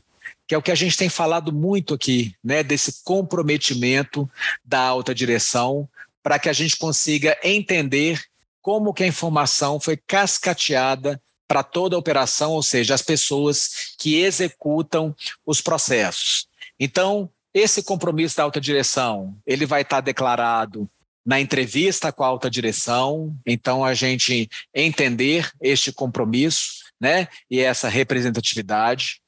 [0.47, 4.29] que é o que a gente tem falado muito aqui, né, desse comprometimento
[4.63, 5.87] da alta direção
[6.23, 8.23] para que a gente consiga entender
[8.65, 14.15] como que a informação foi cascateada para toda a operação, ou seja, as pessoas que
[14.15, 15.15] executam
[15.45, 16.47] os processos.
[16.79, 20.89] Então, esse compromisso da alta direção, ele vai estar declarado
[21.23, 27.87] na entrevista com a alta direção, então a gente entender este compromisso, né, e essa
[27.87, 29.21] representatividade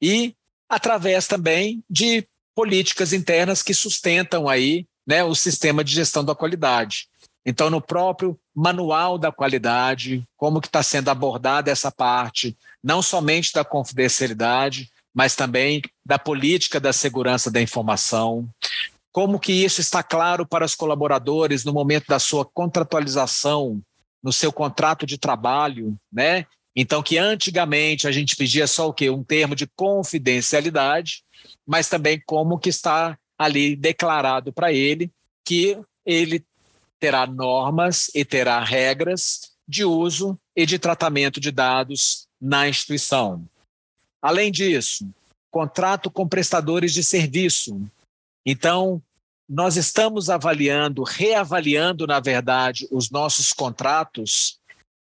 [0.00, 0.36] e
[0.68, 7.08] através também de políticas internas que sustentam aí, né, o sistema de gestão da qualidade.
[7.44, 13.52] Então, no próprio manual da qualidade, como que está sendo abordada essa parte, não somente
[13.52, 18.48] da confidencialidade, mas também da política da segurança da informação,
[19.12, 23.80] como que isso está claro para os colaboradores no momento da sua contratualização,
[24.22, 26.46] no seu contrato de trabalho, né?
[26.74, 29.08] Então, que antigamente a gente pedia só o quê?
[29.08, 31.22] Um termo de confidencialidade,
[31.64, 35.10] mas também como que está ali declarado para ele
[35.44, 36.44] que ele
[37.04, 43.44] terá normas e terá regras de uso e de tratamento de dados na instituição.
[44.22, 45.06] Além disso,
[45.50, 47.78] contrato com prestadores de serviço.
[48.46, 49.02] Então,
[49.46, 54.58] nós estamos avaliando, reavaliando, na verdade, os nossos contratos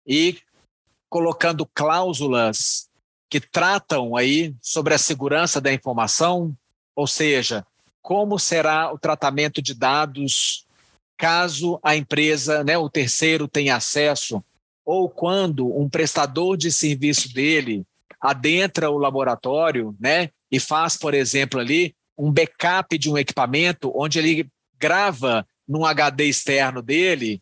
[0.08, 0.38] e
[1.10, 2.88] colocando cláusulas
[3.30, 6.56] que tratam aí sobre a segurança da informação,
[6.96, 7.68] ou seja,
[8.02, 10.66] como será o tratamento de dados
[11.20, 14.42] caso a empresa, né, o terceiro tenha acesso,
[14.86, 17.86] ou quando um prestador de serviço dele
[18.22, 24.18] adentra o laboratório, né, e faz, por exemplo, ali um backup de um equipamento onde
[24.18, 24.48] ele
[24.80, 27.42] grava num HD externo dele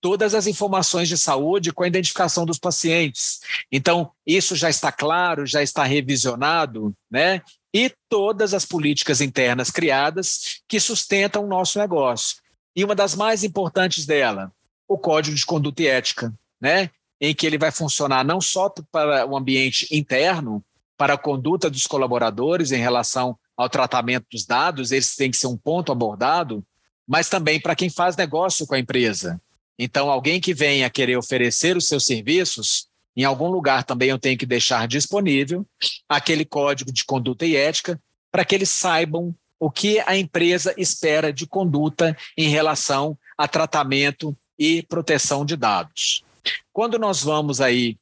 [0.00, 3.40] todas as informações de saúde com a identificação dos pacientes.
[3.72, 7.42] Então, isso já está claro, já está revisionado, né?
[7.74, 12.36] E todas as políticas internas criadas que sustentam o nosso negócio.
[12.76, 14.52] E uma das mais importantes dela,
[14.86, 16.90] o Código de Conduta e Ética, né?
[17.20, 20.62] em que ele vai funcionar não só para o ambiente interno,
[20.96, 25.46] para a conduta dos colaboradores em relação ao tratamento dos dados, esse tem que ser
[25.46, 26.64] um ponto abordado,
[27.06, 29.40] mas também para quem faz negócio com a empresa.
[29.78, 34.36] Então, alguém que venha querer oferecer os seus serviços, em algum lugar também eu tenho
[34.36, 35.66] que deixar disponível
[36.08, 38.00] aquele código de conduta e ética
[38.30, 44.36] para que eles saibam o que a empresa espera de conduta em relação a tratamento
[44.58, 46.24] e proteção de dados.
[46.72, 47.96] Quando nós vamos aí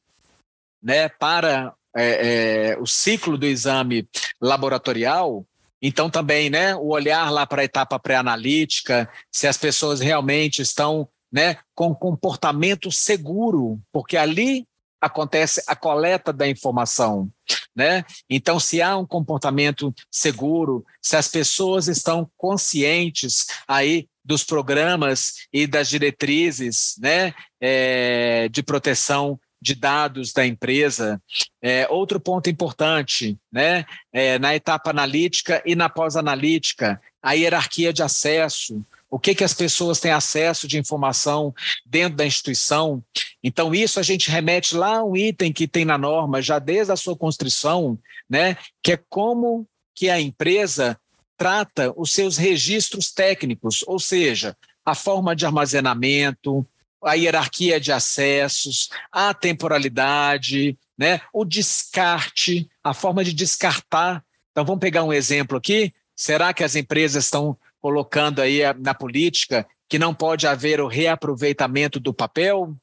[0.81, 4.07] né, para é, é, o ciclo do exame
[4.41, 5.45] laboratorial,
[5.81, 11.07] então também né, o olhar lá para a etapa pré-analítica, se as pessoas realmente estão
[11.31, 14.65] né, com comportamento seguro, porque ali
[15.05, 17.29] acontece a coleta da informação,
[17.75, 18.03] né?
[18.27, 25.67] Então, se há um comportamento seguro, se as pessoas estão conscientes aí dos programas e
[25.67, 31.21] das diretrizes, né, é, de proteção de dados da empresa.
[31.61, 38.01] É, outro ponto importante, né, é, na etapa analítica e na pós-analítica, a hierarquia de
[38.01, 41.53] acesso, o que, que as pessoas têm acesso de informação
[41.85, 43.03] dentro da instituição.
[43.43, 46.91] Então, isso a gente remete lá a um item que tem na norma, já desde
[46.91, 47.97] a sua construção,
[48.29, 50.99] né, que é como que a empresa
[51.37, 54.55] trata os seus registros técnicos, ou seja,
[54.85, 56.65] a forma de armazenamento,
[57.03, 64.23] a hierarquia de acessos, a temporalidade, né, o descarte, a forma de descartar.
[64.51, 65.93] Então, vamos pegar um exemplo aqui.
[66.15, 71.99] Será que as empresas estão colocando aí na política que não pode haver o reaproveitamento
[71.99, 72.75] do papel.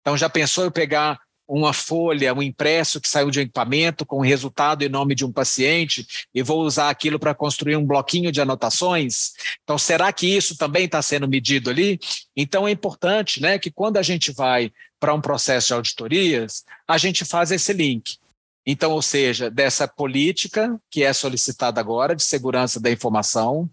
[0.00, 4.20] Então, já pensou em pegar uma folha, um impresso que saiu de um equipamento com
[4.20, 6.04] resultado em nome de um paciente
[6.34, 9.34] e vou usar aquilo para construir um bloquinho de anotações?
[9.62, 12.00] Então, será que isso também está sendo medido ali?
[12.36, 16.98] Então, é importante né, que quando a gente vai para um processo de auditorias, a
[16.98, 18.18] gente faz esse link.
[18.66, 23.68] Então, ou seja, dessa política que é solicitada agora de segurança da informação,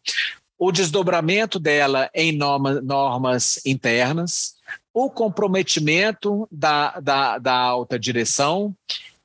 [0.58, 4.56] o desdobramento dela em norma, normas internas,
[4.94, 8.76] o comprometimento da, da, da alta direção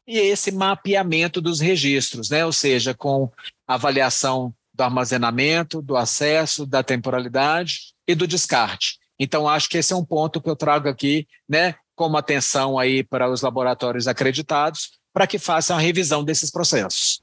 [0.07, 2.45] e esse mapeamento dos registros, né?
[2.45, 3.31] ou seja, com
[3.67, 8.99] avaliação do armazenamento, do acesso, da temporalidade e do descarte.
[9.19, 13.05] Então, acho que esse é um ponto que eu trago aqui, né, como atenção aí
[13.05, 17.23] para os laboratórios acreditados, para que façam a revisão desses processos.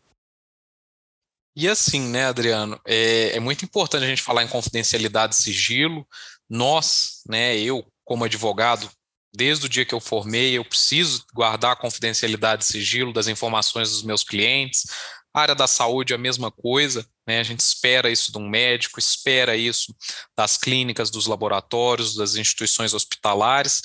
[1.62, 6.08] E assim, né, Adriano, é, é, muito importante a gente falar em confidencialidade e sigilo.
[6.50, 8.90] Nós, né, eu, como advogado,
[9.36, 13.92] desde o dia que eu formei, eu preciso guardar a confidencialidade e sigilo das informações
[13.92, 14.86] dos meus clientes.
[15.34, 17.42] A área da saúde é a mesma coisa, né?
[17.42, 19.94] A gente espera isso de um médico, espera isso
[20.38, 23.82] das clínicas, dos laboratórios, das instituições hospitalares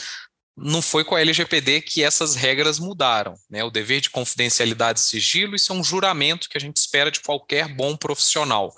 [0.56, 3.34] não foi com a LGPD que essas regras mudaram.
[3.50, 3.64] Né?
[3.64, 7.20] O dever de confidencialidade e sigilo, isso é um juramento que a gente espera de
[7.20, 8.74] qualquer bom profissional.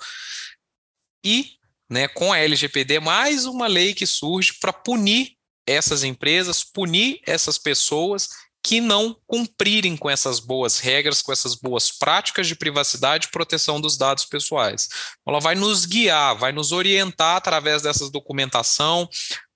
[1.23, 1.51] E,
[1.89, 5.33] né, com a LGPD, mais uma lei que surge para punir
[5.65, 8.29] essas empresas, punir essas pessoas
[8.63, 13.79] que não cumprirem com essas boas regras, com essas boas práticas de privacidade e proteção
[13.79, 14.89] dos dados pessoais.
[15.25, 19.07] Ela vai nos guiar, vai nos orientar através dessas documentação,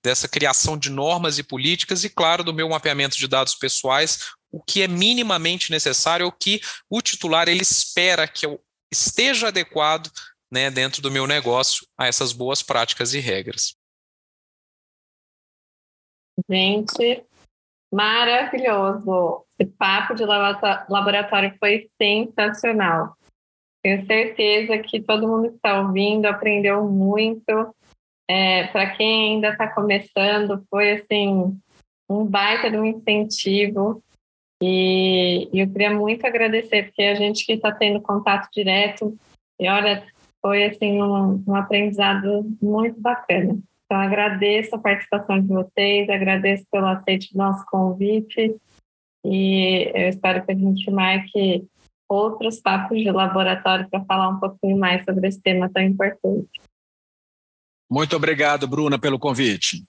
[0.02, 4.62] dessa criação de normas e políticas e, claro, do meu mapeamento de dados pessoais, o
[4.62, 8.60] que é minimamente necessário, o que o titular ele espera que eu
[8.90, 10.10] esteja adequado
[10.50, 13.74] né, dentro do meu negócio a essas boas práticas e regras.
[16.48, 17.24] Gente,
[17.92, 19.44] Maravilhoso!
[19.58, 23.14] Esse papo de laboratório foi sensacional.
[23.82, 27.74] Tenho certeza que todo mundo que está ouvindo aprendeu muito.
[28.28, 31.60] É, Para quem ainda está começando, foi assim
[32.08, 34.02] um baita de um incentivo.
[34.62, 39.14] E, e eu queria muito agradecer, porque a gente que está tendo contato direto,
[39.58, 40.06] e olha,
[40.40, 43.58] foi assim um, um aprendizado muito bacana.
[43.92, 48.56] Então, agradeço a participação de vocês, agradeço pelo aceite do nosso convite
[49.22, 51.68] e eu espero que a gente marque
[52.08, 56.48] outros papos de laboratório para falar um pouquinho mais sobre esse tema tão importante.
[57.90, 59.84] Muito obrigado, Bruna, pelo convite.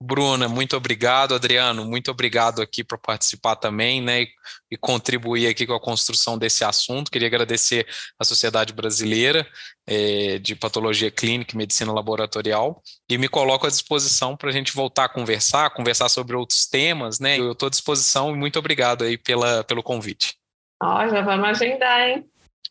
[0.00, 1.34] Bruna, muito obrigado.
[1.34, 4.28] Adriano, muito obrigado aqui por participar também, né, e,
[4.70, 7.10] e, contribuir aqui com a construção desse assunto.
[7.10, 7.86] Queria agradecer
[8.18, 9.46] à Sociedade Brasileira
[9.86, 12.80] é, de Patologia Clínica e Medicina Laboratorial
[13.10, 17.18] e me coloco à disposição para a gente voltar a conversar, conversar sobre outros temas,
[17.18, 17.38] né.
[17.38, 20.36] Eu estou à disposição e muito obrigado aí pela, pelo convite.
[20.80, 22.24] Ó, já vamos agendar, hein?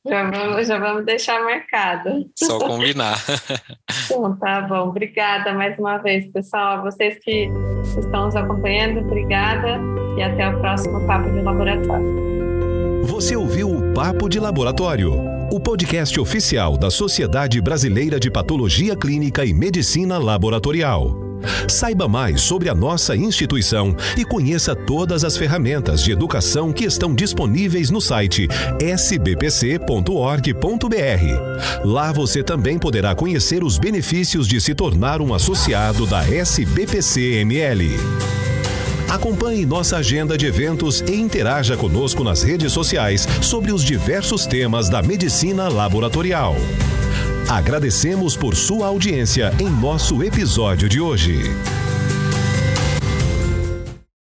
[0.07, 2.29] Já vamos, já vamos deixar marcado.
[2.35, 3.17] Só combinar.
[4.05, 4.89] Então, tá bom.
[4.89, 6.81] Obrigada mais uma vez, pessoal.
[6.81, 7.49] Vocês que
[7.99, 9.79] estão nos acompanhando, obrigada
[10.17, 13.03] e até o próximo Papo de Laboratório.
[13.03, 15.13] Você ouviu o Papo de Laboratório,
[15.51, 21.26] o podcast oficial da Sociedade Brasileira de Patologia Clínica e Medicina Laboratorial.
[21.67, 27.13] Saiba mais sobre a nossa instituição e conheça todas as ferramentas de educação que estão
[27.13, 28.47] disponíveis no site
[28.79, 29.27] sbpc.org.br.
[31.83, 37.97] Lá você também poderá conhecer os benefícios de se tornar um associado da SBPC-ML.
[39.09, 44.89] Acompanhe nossa agenda de eventos e interaja conosco nas redes sociais sobre os diversos temas
[44.89, 46.55] da medicina laboratorial.
[47.49, 51.43] Agradecemos por sua audiência em nosso episódio de hoje.